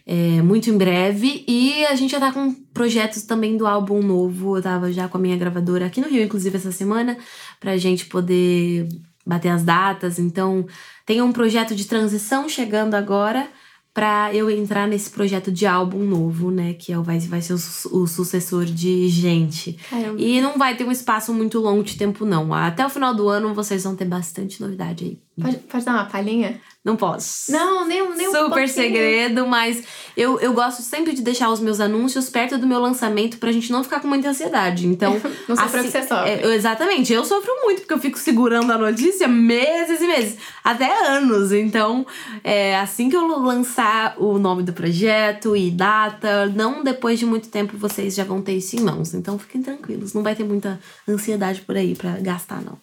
É, 0.07 0.43
muito 0.43 0.71
em 0.71 0.77
breve. 0.77 1.45
E 1.47 1.85
a 1.87 1.95
gente 1.95 2.11
já 2.11 2.19
tá 2.19 2.33
com 2.33 2.53
projetos 2.75 3.23
também 3.23 3.57
do 3.57 3.67
álbum 3.67 4.03
novo. 4.03 4.57
Eu 4.57 4.63
tava 4.63 4.91
já 4.91 5.07
com 5.07 5.19
a 5.19 5.21
minha 5.21 5.37
gravadora 5.37 5.87
aqui 5.87 6.01
no 6.01 6.09
Rio, 6.09 6.25
inclusive, 6.25 6.57
essa 6.57 6.73
semana, 6.73 7.17
pra 7.61 7.77
gente 7.77 8.07
poder 8.07 8.89
bater 9.27 9.49
as 9.49 9.63
datas. 9.63 10.19
Então, 10.19 10.67
tem 11.05 11.21
um 11.23 11.33
projeto 11.33 11.75
de 11.75 11.87
transição 11.87 12.49
chegando 12.49 12.95
agora 12.95 13.49
para 13.93 14.33
eu 14.33 14.49
entrar 14.49 14.87
nesse 14.87 15.11
projeto 15.11 15.51
de 15.51 15.67
álbum 15.67 16.05
novo, 16.05 16.51
né? 16.51 16.75
Que 16.75 16.93
é 16.93 16.99
o, 16.99 17.03
vai, 17.03 17.19
vai 17.19 17.43
ser 17.43 17.55
o, 17.55 17.57
o 18.03 18.07
sucessor 18.07 18.65
de 18.65 19.09
Gente. 19.09 19.77
Caramba. 19.91 20.21
E 20.21 20.41
não 20.41 20.57
vai 20.57 20.77
ter 20.77 20.85
um 20.85 20.93
espaço 20.93 21.35
muito 21.35 21.59
longo 21.59 21.83
de 21.83 21.97
tempo, 21.97 22.25
não. 22.25 22.55
Até 22.55 22.87
o 22.87 22.89
final 22.89 23.13
do 23.13 23.29
ano 23.29 23.53
vocês 23.53 23.83
vão 23.83 23.97
ter 23.97 24.05
bastante 24.05 24.61
novidade 24.61 25.05
aí. 25.05 25.19
Pode, 25.41 25.57
pode 25.59 25.85
dar 25.85 25.93
uma 25.93 26.07
palhinha? 26.07 26.61
Não 26.83 26.97
posso. 26.97 27.53
Não, 27.53 27.87
nem, 27.87 28.01
nem 28.17 28.27
Super 28.29 28.41
um 28.41 28.49
Super 28.49 28.69
segredo, 28.69 29.47
mas 29.47 29.83
eu, 30.17 30.41
eu 30.41 30.55
gosto 30.55 30.81
sempre 30.81 31.13
de 31.13 31.21
deixar 31.21 31.51
os 31.51 31.61
meus 31.61 31.79
anúncios 31.79 32.31
perto 32.31 32.57
do 32.57 32.67
meu 32.67 32.81
lançamento 32.81 33.37
pra 33.37 33.53
gente 33.53 33.71
não 33.71 33.85
ficar 33.85 34.01
com 34.01 34.09
muita 34.09 34.31
ansiedade. 34.31 34.87
Então. 34.87 35.13
não 35.47 35.57
sofre 35.57 35.81
assim, 35.81 35.91
que 35.91 35.99
você 35.99 36.09
sofre. 36.09 36.31
É, 36.31 36.55
exatamente. 36.55 37.13
Eu 37.13 37.23
sofro 37.23 37.53
muito, 37.65 37.81
porque 37.81 37.93
eu 37.93 37.99
fico 37.99 38.19
segurando 38.19 38.73
a 38.73 38.79
notícia 38.79 39.29
meses 39.29 40.01
e 40.01 40.07
meses. 40.07 40.39
Até 40.65 41.07
anos. 41.07 41.53
Então, 41.53 42.07
é, 42.43 42.79
assim 42.79 43.11
que 43.11 43.17
eu 43.17 43.27
lançar 43.27 44.15
o 44.19 44.39
nome 44.39 44.63
do 44.63 44.73
projeto 44.73 45.55
e 45.55 45.71
data, 45.71 46.47
não 46.47 46.83
depois 46.83 47.19
de 47.19 47.27
muito 47.27 47.51
tempo 47.51 47.77
vocês 47.77 48.15
já 48.15 48.25
vão 48.25 48.41
ter 48.41 48.55
isso 48.55 48.77
em 48.77 48.81
mãos. 48.81 49.13
Então 49.13 49.39
fiquem 49.39 49.63
tranquilos. 49.63 50.15
Não 50.15 50.23
vai 50.23 50.35
ter 50.35 50.45
muita 50.45 50.81
ansiedade 51.07 51.61
por 51.61 51.77
aí 51.77 51.95
pra 51.95 52.13
gastar, 52.13 52.63
não. 52.63 52.79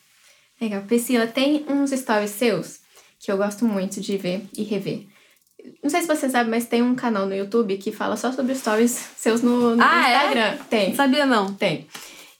Legal. 0.59 0.83
Priscila, 0.83 1.27
tem 1.27 1.65
uns 1.67 1.91
stories 1.91 2.31
seus 2.31 2.79
que 3.19 3.31
eu 3.31 3.37
gosto 3.37 3.65
muito 3.65 3.99
de 3.99 4.17
ver 4.17 4.45
e 4.57 4.63
rever. 4.63 5.07
Não 5.83 5.89
sei 5.89 6.01
se 6.01 6.07
você 6.07 6.29
sabe, 6.29 6.49
mas 6.49 6.65
tem 6.65 6.81
um 6.81 6.95
canal 6.95 7.25
no 7.25 7.35
YouTube 7.35 7.77
que 7.77 7.91
fala 7.91 8.15
só 8.15 8.31
sobre 8.31 8.55
stories 8.55 8.91
seus 9.17 9.41
no, 9.41 9.75
no 9.75 9.83
ah, 9.83 10.09
é? 10.09 10.15
Instagram. 10.15 10.41
É? 10.41 10.59
Tem. 10.69 10.95
Sabia 10.95 11.25
não. 11.25 11.53
Tem. 11.53 11.87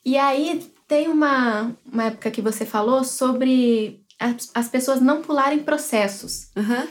E 0.06 0.18
aí 0.18 0.72
tem 0.88 1.08
uma, 1.10 1.76
uma 1.92 2.06
época 2.06 2.32
que 2.32 2.42
você 2.42 2.66
falou 2.66 3.04
sobre 3.04 4.02
as, 4.20 4.50
as 4.54 4.70
pessoas 4.70 5.02
não 5.02 5.22
pularem 5.22 5.60
processos. 5.60 6.50
Uhum. 6.56 6.88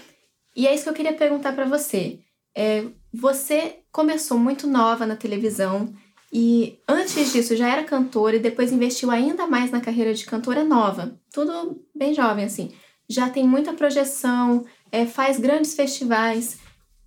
E 0.54 0.66
é 0.66 0.74
isso 0.74 0.84
que 0.84 0.90
eu 0.90 0.94
queria 0.94 1.14
perguntar 1.14 1.52
para 1.52 1.64
você. 1.64 2.18
É, 2.54 2.84
você 3.12 3.78
começou 3.90 4.38
muito 4.38 4.66
nova 4.66 5.06
na 5.06 5.16
televisão 5.16 5.92
e 6.38 6.78
antes 6.86 7.32
disso 7.32 7.56
já 7.56 7.66
era 7.66 7.82
cantora 7.82 8.36
e 8.36 8.38
depois 8.38 8.70
investiu 8.70 9.10
ainda 9.10 9.46
mais 9.46 9.70
na 9.70 9.80
carreira 9.80 10.12
de 10.12 10.26
cantora 10.26 10.62
nova. 10.62 11.18
Tudo 11.32 11.82
bem 11.94 12.12
jovem, 12.12 12.44
assim. 12.44 12.74
Já 13.08 13.30
tem 13.30 13.48
muita 13.48 13.72
projeção, 13.72 14.62
é, 14.92 15.06
faz 15.06 15.40
grandes 15.40 15.74
festivais. 15.74 16.58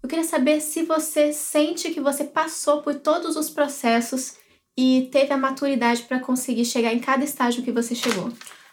Eu 0.02 0.10
queria 0.10 0.24
saber 0.24 0.60
se 0.62 0.82
você 0.82 1.32
sente 1.32 1.92
que 1.92 2.02
você 2.02 2.24
passou 2.24 2.82
por 2.82 2.96
todos 2.96 3.36
os 3.36 3.52
processos 3.52 4.34
e 4.76 5.08
teve 5.12 5.32
a 5.32 5.38
maturidade 5.38 6.02
para 6.08 6.20
conseguir 6.20 6.66
chegar 6.66 6.92
em 6.92 7.00
cada 7.00 7.24
estágio 7.24 7.62
que 7.62 7.72
você 7.72 7.94
chegou. 7.94 8.32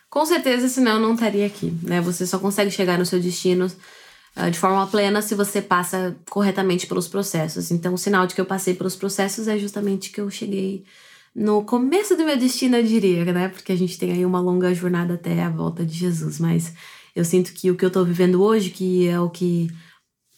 Com 0.08 0.24
certeza, 0.24 0.70
senão 0.70 0.92
eu 0.92 1.00
não 1.00 1.12
estaria 1.12 1.44
aqui, 1.44 1.70
né? 1.82 2.00
Você 2.00 2.26
só 2.26 2.38
consegue 2.38 2.70
chegar 2.70 2.96
no 2.98 3.04
seu 3.04 3.20
destino 3.20 3.70
de 4.50 4.58
forma 4.58 4.86
plena 4.86 5.22
se 5.22 5.34
você 5.34 5.62
passa 5.62 6.14
corretamente 6.28 6.86
pelos 6.86 7.08
processos. 7.08 7.70
Então, 7.70 7.94
o 7.94 7.98
sinal 7.98 8.26
de 8.26 8.34
que 8.34 8.40
eu 8.40 8.46
passei 8.46 8.74
pelos 8.74 8.94
processos 8.94 9.48
é 9.48 9.58
justamente 9.58 10.10
que 10.10 10.20
eu 10.20 10.30
cheguei 10.30 10.84
no 11.34 11.62
começo 11.64 12.16
do 12.16 12.24
meu 12.24 12.36
destino, 12.36 12.76
eu 12.76 12.82
diria, 12.82 13.24
né? 13.32 13.48
Porque 13.48 13.72
a 13.72 13.76
gente 13.76 13.98
tem 13.98 14.12
aí 14.12 14.24
uma 14.24 14.40
longa 14.40 14.74
jornada 14.74 15.14
até 15.14 15.42
a 15.42 15.50
volta 15.50 15.84
de 15.84 15.94
Jesus, 15.94 16.38
mas 16.38 16.72
eu 17.14 17.24
sinto 17.24 17.52
que 17.52 17.70
o 17.70 17.76
que 17.76 17.84
eu 17.84 17.90
tô 17.90 18.04
vivendo 18.04 18.42
hoje, 18.42 18.70
que 18.70 19.08
é 19.08 19.18
o 19.18 19.30
que 19.30 19.68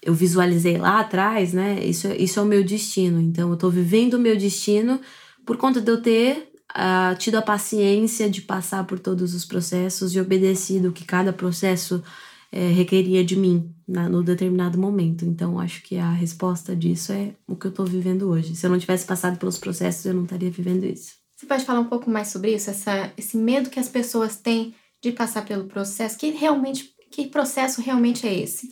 eu 0.03 0.15
visualizei 0.15 0.79
lá 0.79 1.01
atrás, 1.01 1.53
né? 1.53 1.85
Isso, 1.85 2.07
é, 2.07 2.17
isso 2.17 2.39
é 2.39 2.43
o 2.43 2.47
meu 2.47 2.65
destino. 2.65 3.21
Então, 3.21 3.51
eu 3.51 3.57
tô 3.57 3.69
vivendo 3.69 4.15
o 4.15 4.19
meu 4.19 4.37
destino 4.37 5.01
por 5.45 5.57
conta 5.57 5.81
de 5.81 5.91
eu 5.91 6.01
ter 6.01 6.53
uh, 6.71 7.17
tido 7.17 7.37
a 7.37 7.43
paciência 7.43 8.29
de 8.31 8.43
passar 8.43 8.85
por 8.85 8.99
todos 8.99 9.35
os 9.35 9.45
processos 9.45 10.15
e 10.15 10.21
obedecido 10.21 10.93
que 10.93 11.05
cada 11.05 11.33
processo 11.33 12.03
é, 12.51 12.69
requeria 12.69 13.25
de 13.25 13.37
mim 13.37 13.75
na, 13.87 14.09
no 14.09 14.23
determinado 14.23 14.79
momento. 14.79 15.25
Então, 15.25 15.59
acho 15.59 15.83
que 15.83 15.97
a 15.97 16.11
resposta 16.11 16.75
disso 16.75 17.13
é 17.13 17.35
o 17.47 17.57
que 17.57 17.67
eu 17.67 17.73
tô 17.73 17.85
vivendo 17.85 18.29
hoje. 18.29 18.57
Se 18.57 18.67
eu 18.67 18.71
não 18.71 18.79
tivesse 18.79 19.07
passado 19.07 19.39
pelos 19.39 19.59
processos, 19.59 20.05
eu 20.05 20.15
não 20.15 20.25
estaria 20.25 20.51
vivendo 20.51 20.85
isso. 20.85 21.13
Você 21.37 21.47
pode 21.47 21.65
falar 21.65 21.81
um 21.81 21.89
pouco 21.89 22.11
mais 22.11 22.29
sobre 22.29 22.55
isso? 22.55 22.69
Essa, 22.69 23.13
esse 23.17 23.37
medo 23.37 23.71
que 23.71 23.79
as 23.79 23.89
pessoas 23.89 24.37
têm 24.37 24.75
de 25.03 25.13
passar 25.13 25.45
pelo 25.45 25.65
processo? 25.65 26.19
Que 26.19 26.31
realmente, 26.31 26.93
que 27.11 27.29
processo 27.29 27.81
realmente 27.81 28.27
é 28.27 28.35
esse? 28.35 28.71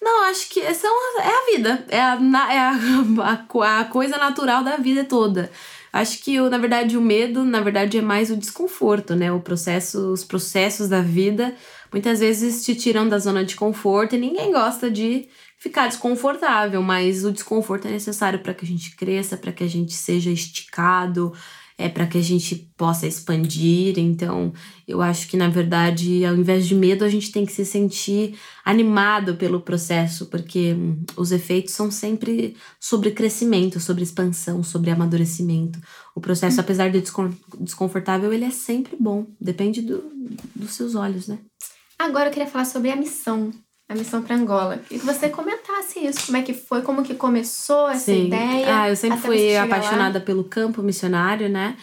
Não, 0.00 0.24
acho 0.24 0.48
que 0.48 0.60
essa 0.60 0.86
é, 0.86 1.20
é 1.20 1.36
a 1.36 1.56
vida. 1.56 1.86
É, 1.88 2.00
a, 2.00 2.14
é 2.52 2.58
a, 2.58 2.72
a, 3.60 3.80
a 3.80 3.84
coisa 3.84 4.16
natural 4.16 4.64
da 4.64 4.76
vida 4.76 5.04
toda. 5.04 5.50
Acho 5.92 6.22
que, 6.22 6.38
na 6.40 6.58
verdade, 6.58 6.96
o 6.96 7.00
medo, 7.00 7.44
na 7.44 7.60
verdade, 7.60 7.98
é 7.98 8.02
mais 8.02 8.30
o 8.30 8.36
desconforto, 8.36 9.14
né? 9.14 9.32
O 9.32 9.40
processo, 9.40 10.12
os 10.12 10.24
processos 10.24 10.88
da 10.88 11.00
vida 11.00 11.54
muitas 11.92 12.20
vezes 12.20 12.64
te 12.64 12.74
tiram 12.74 13.08
da 13.08 13.18
zona 13.18 13.44
de 13.44 13.56
conforto 13.56 14.14
e 14.14 14.18
ninguém 14.18 14.52
gosta 14.52 14.90
de 14.90 15.28
ficar 15.58 15.88
desconfortável, 15.88 16.82
mas 16.82 17.24
o 17.24 17.32
desconforto 17.32 17.88
é 17.88 17.90
necessário 17.90 18.38
para 18.40 18.54
que 18.54 18.64
a 18.64 18.68
gente 18.68 18.94
cresça, 18.94 19.36
para 19.36 19.52
que 19.52 19.64
a 19.64 19.68
gente 19.68 19.92
seja 19.92 20.30
esticado, 20.30 21.32
é 21.78 21.88
para 21.88 22.08
que 22.08 22.18
a 22.18 22.22
gente 22.22 22.56
possa 22.76 23.06
expandir. 23.06 23.96
Então, 23.98 24.52
eu 24.86 25.00
acho 25.00 25.28
que 25.28 25.36
na 25.36 25.48
verdade, 25.48 26.24
ao 26.24 26.34
invés 26.34 26.66
de 26.66 26.74
medo, 26.74 27.04
a 27.04 27.08
gente 27.08 27.30
tem 27.30 27.46
que 27.46 27.52
se 27.52 27.64
sentir 27.64 28.36
animado 28.64 29.36
pelo 29.36 29.60
processo, 29.60 30.26
porque 30.26 30.74
hum, 30.74 31.00
os 31.16 31.30
efeitos 31.30 31.72
são 31.72 31.88
sempre 31.88 32.56
sobre 32.80 33.12
crescimento, 33.12 33.78
sobre 33.78 34.02
expansão, 34.02 34.64
sobre 34.64 34.90
amadurecimento. 34.90 35.78
O 36.16 36.20
processo, 36.20 36.60
apesar 36.60 36.90
de 36.90 37.00
desconfortável, 37.60 38.32
ele 38.32 38.44
é 38.44 38.50
sempre 38.50 38.96
bom, 38.98 39.26
depende 39.40 39.80
do, 39.80 40.02
dos 40.54 40.72
seus 40.72 40.96
olhos, 40.96 41.28
né? 41.28 41.38
Agora 41.96 42.28
eu 42.28 42.32
queria 42.32 42.48
falar 42.48 42.64
sobre 42.64 42.90
a 42.90 42.96
missão 42.96 43.52
a 43.88 43.94
missão 43.94 44.22
para 44.22 44.36
Angola. 44.36 44.80
E 44.90 44.98
que 44.98 45.06
você 45.06 45.28
comentasse 45.30 45.98
isso, 46.00 46.26
como 46.26 46.36
é 46.36 46.42
que 46.42 46.52
foi, 46.52 46.82
como 46.82 47.02
que 47.02 47.14
começou 47.14 47.88
essa 47.88 48.12
Sim. 48.12 48.26
ideia. 48.26 48.82
Ah, 48.82 48.88
eu 48.90 48.96
sempre 48.96 49.18
fui 49.18 49.56
apaixonada 49.56 50.18
lá. 50.18 50.24
pelo 50.24 50.44
campo 50.44 50.82
missionário, 50.82 51.48
né? 51.48 51.76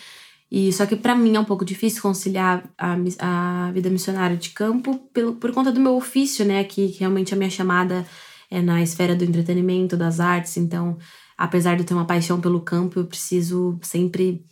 E 0.51 0.71
só 0.71 0.85
que 0.85 0.95
para 0.95 1.15
mim 1.15 1.35
é 1.35 1.39
um 1.39 1.45
pouco 1.45 1.65
difícil 1.65 2.01
conciliar 2.01 2.63
a, 2.77 2.95
a 3.19 3.71
vida 3.71 3.89
missionária 3.89 4.37
de 4.37 4.49
campo 4.51 4.95
pelo, 5.11 5.33
por 5.33 5.51
conta 5.51 5.71
do 5.71 5.79
meu 5.79 5.95
ofício, 5.95 6.45
né? 6.45 6.63
Que, 6.63 6.89
que 6.89 6.99
realmente 6.99 7.33
a 7.33 7.37
minha 7.37 7.49
chamada 7.49 8.05
é 8.51 8.61
na 8.61 8.83
esfera 8.83 9.15
do 9.15 9.23
entretenimento, 9.23 9.97
das 9.97 10.19
artes. 10.19 10.57
Então, 10.57 10.97
apesar 11.35 11.75
de 11.75 11.81
eu 11.81 11.85
ter 11.85 11.95
uma 11.95 12.05
paixão 12.05 12.39
pelo 12.39 12.61
campo, 12.61 12.99
eu 12.99 13.05
preciso 13.05 13.79
sempre. 13.81 14.45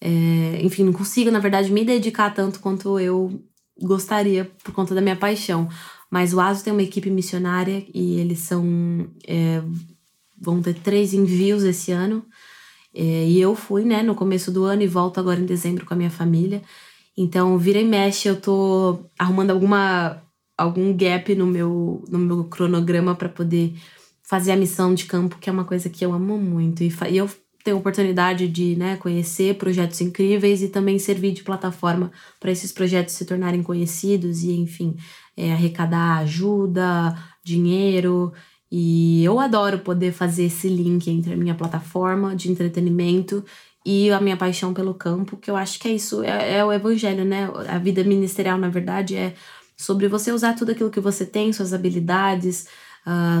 É, 0.00 0.58
enfim, 0.60 0.82
não 0.82 0.92
consigo, 0.92 1.30
na 1.30 1.38
verdade, 1.38 1.70
me 1.70 1.84
dedicar 1.84 2.34
tanto 2.34 2.58
quanto 2.58 2.98
eu 2.98 3.40
gostaria 3.80 4.50
por 4.64 4.74
conta 4.74 4.94
da 4.94 5.00
minha 5.00 5.16
paixão. 5.16 5.68
Mas 6.10 6.32
o 6.32 6.40
ASO 6.40 6.64
tem 6.64 6.72
uma 6.72 6.82
equipe 6.82 7.10
missionária 7.10 7.84
e 7.92 8.18
eles 8.20 8.40
são. 8.40 9.08
É, 9.26 9.62
vão 10.38 10.60
ter 10.60 10.74
três 10.74 11.14
envios 11.14 11.64
esse 11.64 11.92
ano. 11.92 12.24
É, 12.94 13.26
e 13.28 13.40
eu 13.40 13.54
fui, 13.54 13.84
né, 13.84 14.02
no 14.02 14.14
começo 14.14 14.50
do 14.50 14.64
ano 14.64 14.82
e 14.82 14.86
volto 14.86 15.18
agora 15.18 15.40
em 15.40 15.46
dezembro 15.46 15.84
com 15.84 15.94
a 15.94 15.96
minha 15.96 16.10
família. 16.10 16.62
Então, 17.16 17.58
vira 17.58 17.80
e 17.80 17.84
mexe, 17.84 18.28
eu 18.28 18.40
tô 18.40 18.98
arrumando 19.18 19.50
alguma 19.50 20.22
algum 20.56 20.96
gap 20.96 21.34
no 21.34 21.46
meu, 21.46 22.02
no 22.08 22.18
meu 22.18 22.44
cronograma 22.44 23.14
para 23.14 23.28
poder 23.28 23.74
fazer 24.22 24.52
a 24.52 24.56
missão 24.56 24.94
de 24.94 25.04
campo, 25.04 25.38
que 25.38 25.50
é 25.50 25.52
uma 25.52 25.64
coisa 25.64 25.90
que 25.90 26.04
eu 26.04 26.12
amo 26.12 26.38
muito. 26.38 26.82
E, 26.82 26.90
e 27.10 27.16
eu 27.16 27.28
tenho 27.62 27.76
oportunidade 27.76 28.48
de 28.48 28.76
né, 28.76 28.96
conhecer 28.96 29.56
projetos 29.56 30.00
incríveis 30.00 30.62
e 30.62 30.68
também 30.68 30.98
servir 30.98 31.32
de 31.32 31.42
plataforma 31.42 32.10
para 32.40 32.50
esses 32.50 32.72
projetos 32.72 33.14
se 33.14 33.24
tornarem 33.24 33.62
conhecidos 33.62 34.42
e, 34.42 34.52
enfim, 34.52 34.96
é, 35.36 35.52
arrecadar 35.52 36.18
ajuda, 36.18 37.16
dinheiro. 37.44 38.32
E 38.70 39.24
eu 39.24 39.38
adoro 39.38 39.78
poder 39.78 40.12
fazer 40.12 40.44
esse 40.44 40.68
link 40.68 41.08
entre 41.08 41.34
a 41.34 41.36
minha 41.36 41.54
plataforma 41.54 42.34
de 42.34 42.50
entretenimento 42.50 43.44
e 43.84 44.10
a 44.10 44.20
minha 44.20 44.36
paixão 44.36 44.74
pelo 44.74 44.94
campo, 44.94 45.36
que 45.36 45.48
eu 45.48 45.56
acho 45.56 45.78
que 45.78 45.86
é 45.86 45.92
isso, 45.92 46.22
é, 46.24 46.56
é 46.58 46.64
o 46.64 46.72
evangelho, 46.72 47.24
né? 47.24 47.48
A 47.68 47.78
vida 47.78 48.02
ministerial, 48.02 48.58
na 48.58 48.68
verdade, 48.68 49.14
é 49.14 49.34
sobre 49.76 50.08
você 50.08 50.32
usar 50.32 50.54
tudo 50.54 50.72
aquilo 50.72 50.90
que 50.90 50.98
você 50.98 51.24
tem, 51.24 51.52
suas 51.52 51.72
habilidades, 51.72 52.66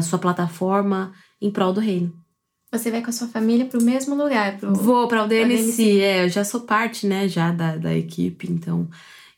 sua 0.04 0.18
plataforma 0.18 1.12
em 1.40 1.50
prol 1.50 1.72
do 1.72 1.80
reino. 1.80 2.12
Você 2.72 2.90
vai 2.90 3.00
com 3.00 3.10
a 3.10 3.12
sua 3.12 3.28
família 3.28 3.64
para 3.64 3.80
o 3.80 3.82
mesmo 3.82 4.14
lugar? 4.14 4.58
Pro, 4.58 4.74
Vou 4.74 5.08
para 5.08 5.24
o 5.24 5.28
DNC, 5.28 5.56
DNC, 5.56 6.00
é, 6.00 6.24
eu 6.24 6.28
já 6.28 6.44
sou 6.44 6.60
parte, 6.60 7.06
né, 7.06 7.28
já 7.28 7.50
da, 7.50 7.76
da 7.76 7.96
equipe, 7.96 8.50
então 8.50 8.88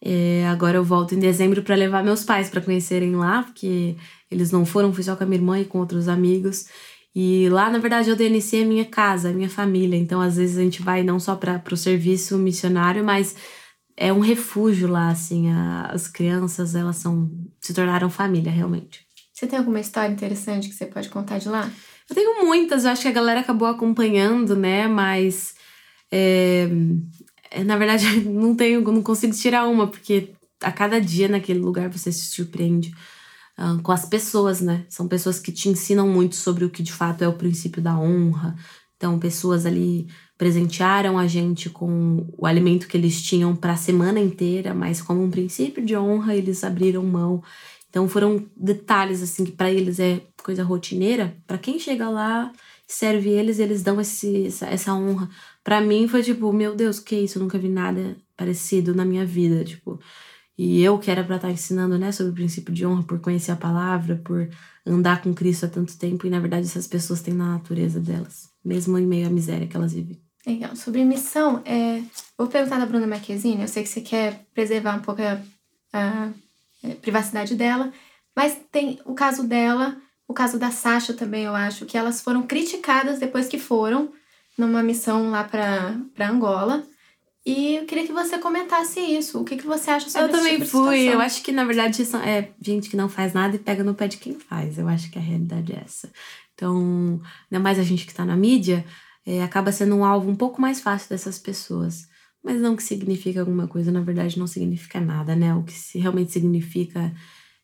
é, 0.01 0.47
agora 0.47 0.77
eu 0.77 0.85
volto 0.85 1.15
em 1.15 1.19
dezembro 1.19 1.63
para 1.63 1.75
levar 1.75 2.05
meus 2.05 2.25
pais 2.25 2.49
para 2.49 2.61
conhecerem 2.61 3.17
lá, 3.17 3.43
porque 3.43 3.97
eles 4.31 4.53
não 4.53 4.65
foram, 4.65 4.93
fui 4.93 5.03
só 5.03 5.17
com 5.17 5.25
a 5.25 5.27
minha 5.27 5.39
irmã 5.39 5.59
e 5.59 5.65
com 5.65 5.79
outros 5.79 6.09
amigos. 6.09 6.67
E 7.15 7.49
lá, 7.49 7.69
na 7.69 7.79
verdade, 7.79 8.11
o 8.11 8.17
DNC 8.17 8.59
é 8.59 8.65
minha 8.65 8.85
casa, 8.85 9.33
minha 9.33 9.49
família. 9.49 9.97
Então, 9.97 10.21
às 10.21 10.37
vezes, 10.37 10.57
a 10.57 10.63
gente 10.63 10.83
vai 10.83 11.03
não 11.03 11.19
só 11.19 11.35
para 11.35 11.63
o 11.73 11.77
serviço 11.77 12.39
missionário, 12.39 13.03
mas 13.03 13.35
é 13.97 14.13
um 14.13 14.21
refúgio 14.21 14.89
lá, 14.89 15.09
assim. 15.11 15.51
A, 15.51 15.87
as 15.87 16.07
crianças, 16.07 16.75
elas 16.75 16.97
são 16.97 17.29
se 17.61 17.75
tornaram 17.75 18.09
família, 18.09 18.53
realmente. 18.53 19.01
Você 19.33 19.47
tem 19.47 19.59
alguma 19.59 19.81
história 19.81 20.13
interessante 20.13 20.69
que 20.69 20.75
você 20.75 20.87
pode 20.87 21.09
contar 21.09 21.39
de 21.39 21.49
lá? 21.49 21.69
Eu 22.09 22.15
tenho 22.15 22.45
muitas, 22.45 22.85
eu 22.85 22.91
acho 22.91 23.03
que 23.03 23.09
a 23.09 23.13
galera 23.13 23.41
acabou 23.41 23.69
acompanhando, 23.69 24.55
né? 24.55 24.87
Mas 24.87 25.55
é, 26.11 26.69
na 27.65 27.77
verdade, 27.77 28.21
não 28.29 28.55
tenho, 28.55 28.81
não 28.81 29.03
consigo 29.03 29.35
tirar 29.35 29.67
uma, 29.67 29.87
porque 29.87 30.33
a 30.63 30.73
cada 30.73 31.01
dia 31.01 31.29
naquele 31.29 31.61
lugar 31.61 31.89
você 31.89 32.11
se 32.11 32.27
surpreende 32.27 32.93
uh, 33.59 33.81
com 33.83 33.93
as 33.93 34.05
pessoas, 34.05 34.61
né? 34.61 34.85
São 34.89 35.09
pessoas 35.09 35.39
que 35.39 35.53
te 35.53 35.69
ensinam 35.69 36.09
muito 36.09 36.37
sobre 36.37 36.65
o 36.65 36.71
que 36.71 36.83
de 36.83 36.93
fato 36.93 37.23
é 37.23 37.29
o 37.29 37.35
princípio 37.35 37.83
da 37.83 37.99
honra. 37.99 38.57
Então, 38.97 39.19
pessoas 39.19 39.65
ali 39.65 40.09
presentearam 40.37 41.19
a 41.19 41.27
gente 41.27 41.71
com 41.71 42.27
o 42.37 42.47
alimento 42.47 42.89
que 42.89 42.97
eles 42.97 43.23
tinham 43.23 43.55
para 43.55 43.75
a 43.75 43.77
semana 43.77 44.19
inteira, 44.19 44.75
mas 44.75 45.01
como 45.01 45.23
um 45.23 45.31
princípio 45.31 45.85
de 45.85 45.97
honra, 45.97 46.35
eles 46.35 46.65
abriram 46.65 47.05
mão. 47.05 47.43
Então, 47.89 48.09
foram 48.09 48.47
detalhes 48.57 49.23
assim 49.23 49.45
que 49.45 49.53
para 49.53 49.71
eles 49.71 49.99
é 50.01 50.21
coisa 50.43 50.65
rotineira. 50.65 51.37
Para 51.47 51.59
quem 51.59 51.79
chega 51.79 52.09
lá, 52.09 52.53
serve 52.87 53.31
eles, 53.31 53.59
eles 53.59 53.83
dão 53.83 54.01
esse, 54.01 54.49
essa 54.63 54.95
honra 54.95 55.29
para 55.69 55.83
mim 55.83 56.09
foi 56.09 56.23
tipo, 56.23 56.51
meu 56.51 56.75
Deus, 56.75 56.99
que 56.99 57.15
isso? 57.15 57.37
Eu 57.37 57.43
nunca 57.43 57.59
vi 57.59 57.69
nada 57.69 58.17
parecido 58.35 58.95
na 58.95 59.05
minha 59.05 59.27
vida, 59.27 59.63
tipo. 59.63 60.01
E 60.57 60.83
eu 60.83 60.99
que 60.99 61.11
era 61.11 61.23
pra 61.23 61.37
estar 61.37 61.49
tá 61.49 61.53
ensinando, 61.53 61.99
né, 61.99 62.11
sobre 62.11 62.33
o 62.33 62.35
princípio 62.35 62.73
de 62.73 62.87
honra, 62.87 63.03
por 63.03 63.21
conhecer 63.21 63.53
a 63.53 63.57
palavra, 63.57 64.17
por 64.25 64.49
andar 64.87 65.21
com 65.21 65.35
Cristo 65.35 65.67
há 65.67 65.69
tanto 65.69 65.99
tempo, 65.99 66.27
e 66.27 66.31
na 66.31 66.41
verdade 66.41 66.65
essas 66.65 66.87
pessoas 66.87 67.21
têm 67.21 67.35
na 67.35 67.53
natureza 67.53 68.01
delas, 68.01 68.49
mesmo 68.65 68.97
em 68.97 69.07
meio 69.07 69.27
à 69.27 69.31
miséria 69.31 69.67
que 69.67 69.77
elas 69.77 69.93
vivem. 69.93 70.19
Legal. 70.47 70.75
Sobre 70.75 71.05
missão, 71.05 71.61
é... 71.67 72.03
vou 72.39 72.47
perguntar 72.47 72.79
da 72.79 72.87
Bruna 72.87 73.07
Marquezine, 73.07 73.61
eu 73.61 73.69
sei 73.69 73.83
que 73.83 73.91
você 73.91 74.01
quer 74.01 74.47
preservar 74.55 74.97
um 74.97 75.03
pouco 75.03 75.21
a, 75.21 75.39
a, 75.93 76.25
a 76.25 76.31
é, 76.83 76.95
privacidade 76.95 77.55
dela, 77.55 77.93
mas 78.35 78.59
tem 78.73 79.01
o 79.05 79.13
caso 79.13 79.43
dela, 79.43 79.99
o 80.27 80.33
caso 80.33 80.59
da 80.59 80.71
Sasha 80.71 81.13
também, 81.13 81.45
eu 81.45 81.55
acho, 81.55 81.85
que 81.85 81.99
elas 81.99 82.23
foram 82.23 82.47
criticadas 82.47 83.19
depois 83.19 83.49
que 83.49 83.59
foram, 83.59 84.11
numa 84.59 84.83
missão 84.83 85.31
lá 85.31 85.45
para 85.45 86.29
Angola. 86.29 86.85
E 87.47 87.77
eu 87.77 87.87
queria 87.87 88.07
que 88.07 88.13
você 88.13 88.39
comentasse 88.39 89.01
isso. 89.01 89.41
O 89.41 89.45
que, 89.45 89.57
que 89.57 89.67
você 89.67 89.91
acha 89.91 90.11
sobre 90.11 90.29
Eu 90.29 90.31
também 90.31 90.59
tipo 90.59 90.67
fui. 90.67 91.09
Eu 91.09 91.21
acho 91.21 91.43
que, 91.43 91.51
na 91.51 91.65
verdade, 91.65 92.03
é 92.03 92.51
gente 92.61 92.91
que 92.91 92.97
não 92.97 93.09
faz 93.09 93.33
nada 93.33 93.57
e 93.57 93.59
pega 93.59 93.83
no 93.83 93.95
pé 93.95 94.07
de 94.07 94.19
quem 94.19 94.35
faz. 94.35 94.77
Eu 94.77 94.87
acho 94.87 95.11
que 95.11 95.19
a 95.19 95.23
realidade 95.23 95.73
é 95.73 95.83
essa. 95.83 96.11
Então, 96.53 97.21
ainda 97.51 97.63
mais 97.63 97.79
a 97.79 97.83
gente 97.83 98.05
que 98.05 98.13
tá 98.13 98.25
na 98.25 98.37
mídia, 98.37 98.85
é, 99.25 99.43
acaba 99.43 99.73
sendo 99.73 99.95
um 99.95 100.05
alvo 100.05 100.29
um 100.29 100.37
pouco 100.37 100.61
mais 100.61 100.81
fácil 100.81 101.09
dessas 101.09 101.39
pessoas. 101.39 102.07
Mas 102.45 102.61
não 102.61 102.77
que 102.77 102.83
significa 102.83 103.41
alguma 103.41 103.67
coisa, 103.67 103.91
na 103.91 104.01
verdade, 104.01 104.39
não 104.39 104.47
significa 104.47 105.01
nada, 105.01 105.35
né? 105.35 105.55
O 105.55 105.63
que 105.63 105.99
realmente 105.99 106.33
significa 106.33 107.15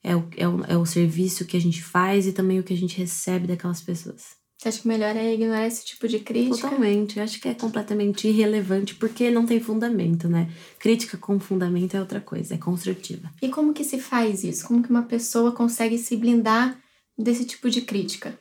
é 0.02 0.14
o, 0.14 0.28
é 0.37 0.48
o, 0.48 0.64
é 0.64 0.76
o 0.76 0.87
serviço 0.87 1.44
que 1.44 1.57
a 1.57 1.61
gente 1.61 1.83
faz 1.83 2.26
e 2.26 2.33
também 2.33 2.61
o 2.61 2.62
que 2.62 2.72
a 2.72 2.76
gente 2.76 2.96
recebe 2.96 3.46
daquelas 3.46 3.80
pessoas. 3.80 4.37
Você 4.64 4.70
acha 4.70 4.81
que 4.81 4.88
melhor 4.88 5.14
é 5.14 5.35
ignorar 5.35 5.66
esse 5.66 5.85
tipo 5.85 6.09
de 6.09 6.20
crítica? 6.20 6.70
Totalmente. 6.70 7.18
Eu 7.18 7.24
acho 7.24 7.38
que 7.38 7.50
é 7.50 7.53
completamente 7.53 8.27
irrelevante 8.27 8.94
porque 8.94 9.31
não 9.31 9.44
tem 9.44 9.61
fundamento, 9.61 10.27
né? 10.27 10.50
Crítica 10.79 11.18
com 11.18 11.38
fundamento 11.38 11.94
é 11.94 12.00
outra 12.00 12.18
coisa, 12.18 12.55
é 12.55 12.57
construtiva. 12.57 13.31
E 13.42 13.50
como 13.50 13.74
que 13.74 13.85
se 13.85 13.98
faz 13.98 14.42
isso? 14.42 14.66
Como 14.66 14.83
que 14.83 14.88
uma 14.88 15.03
pessoa 15.03 15.53
consegue 15.53 15.98
se 15.98 16.16
blindar 16.16 16.79
desse 17.18 17.44
tipo 17.44 17.68
de 17.68 17.83
crítica? 17.83 18.38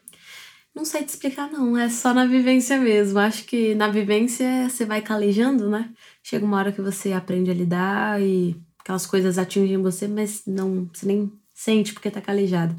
Não 0.74 0.86
sei 0.86 1.04
te 1.04 1.10
explicar, 1.10 1.52
não. 1.52 1.78
É 1.78 1.90
só 1.90 2.14
na 2.14 2.26
vivência 2.26 2.80
mesmo. 2.80 3.20
Acho 3.20 3.44
que 3.44 3.76
na 3.76 3.90
vivência 3.90 4.70
você 4.70 4.86
vai 4.86 5.02
calejando, 5.02 5.70
né? 5.70 5.90
Chega 6.24 6.46
uma 6.46 6.56
hora 6.56 6.72
que 6.72 6.82
você 6.82 7.12
aprende 7.12 7.52
a 7.52 7.54
lidar 7.54 8.22
e 8.22 8.56
aquelas 8.80 9.06
coisas 9.06 9.38
atingem 9.38 9.82
você, 9.82 10.08
mas 10.08 10.44
não, 10.48 10.90
você 10.94 11.06
nem 11.06 11.30
sente 11.54 11.94
porque 11.94 12.10
tá 12.10 12.22
calejado. 12.22 12.74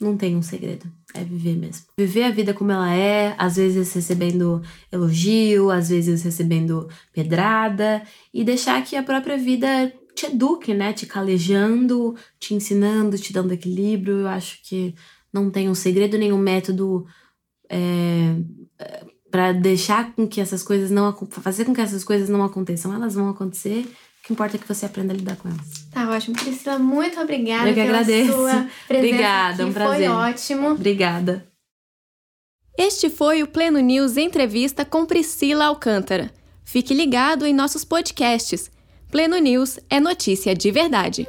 Não 0.00 0.16
tem 0.16 0.36
um 0.36 0.42
segredo, 0.42 0.90
é 1.14 1.22
viver 1.22 1.56
mesmo. 1.56 1.86
Viver 1.96 2.24
a 2.24 2.30
vida 2.30 2.52
como 2.52 2.72
ela 2.72 2.92
é, 2.92 3.34
às 3.38 3.56
vezes 3.56 3.92
recebendo 3.92 4.60
elogio, 4.90 5.70
às 5.70 5.88
vezes 5.88 6.22
recebendo 6.22 6.88
pedrada, 7.12 8.02
e 8.32 8.42
deixar 8.42 8.82
que 8.84 8.96
a 8.96 9.02
própria 9.02 9.38
vida 9.38 9.92
te 10.14 10.26
eduque, 10.26 10.74
né? 10.74 10.92
Te 10.92 11.06
calejando, 11.06 12.16
te 12.38 12.54
ensinando, 12.54 13.18
te 13.18 13.32
dando 13.32 13.52
equilíbrio. 13.52 14.20
Eu 14.20 14.28
acho 14.28 14.60
que 14.62 14.94
não 15.32 15.50
tem 15.50 15.68
um 15.68 15.74
segredo, 15.74 16.18
nenhum 16.18 16.38
método 16.38 17.06
é, 17.68 18.36
para 19.30 19.52
deixar 19.52 20.14
com 20.14 20.28
que 20.28 20.40
essas 20.40 20.62
coisas 20.62 20.90
não 20.90 21.12
fazer 21.30 21.64
com 21.64 21.74
que 21.74 21.80
essas 21.80 22.04
coisas 22.04 22.28
não 22.28 22.44
aconteçam. 22.44 22.94
Elas 22.94 23.14
vão 23.14 23.28
acontecer 23.28 23.86
que 24.24 24.32
importa 24.32 24.56
é 24.56 24.58
que 24.58 24.66
você 24.66 24.86
aprenda 24.86 25.12
a 25.12 25.16
lidar 25.16 25.36
com 25.36 25.48
elas. 25.48 25.86
Tá 25.92 26.08
ótimo. 26.10 26.34
Priscila, 26.36 26.78
muito 26.78 27.20
obrigada 27.20 27.68
Eu 27.68 27.74
que 27.74 27.82
pela 27.82 27.98
agradeço. 27.98 28.32
sua 28.32 28.68
presença 28.88 29.14
Obrigada, 29.14 29.62
aqui. 29.62 29.70
um 29.70 29.72
prazer. 29.72 30.08
Foi 30.08 30.16
ótimo. 30.16 30.68
Obrigada. 30.70 31.46
Este 32.76 33.08
foi 33.10 33.42
o 33.42 33.46
Pleno 33.46 33.78
News 33.80 34.16
Entrevista 34.16 34.84
com 34.84 35.04
Priscila 35.06 35.66
Alcântara. 35.66 36.32
Fique 36.64 36.94
ligado 36.94 37.46
em 37.46 37.54
nossos 37.54 37.84
podcasts. 37.84 38.70
Pleno 39.10 39.36
News 39.38 39.78
é 39.88 40.00
notícia 40.00 40.54
de 40.56 40.70
verdade. 40.72 41.28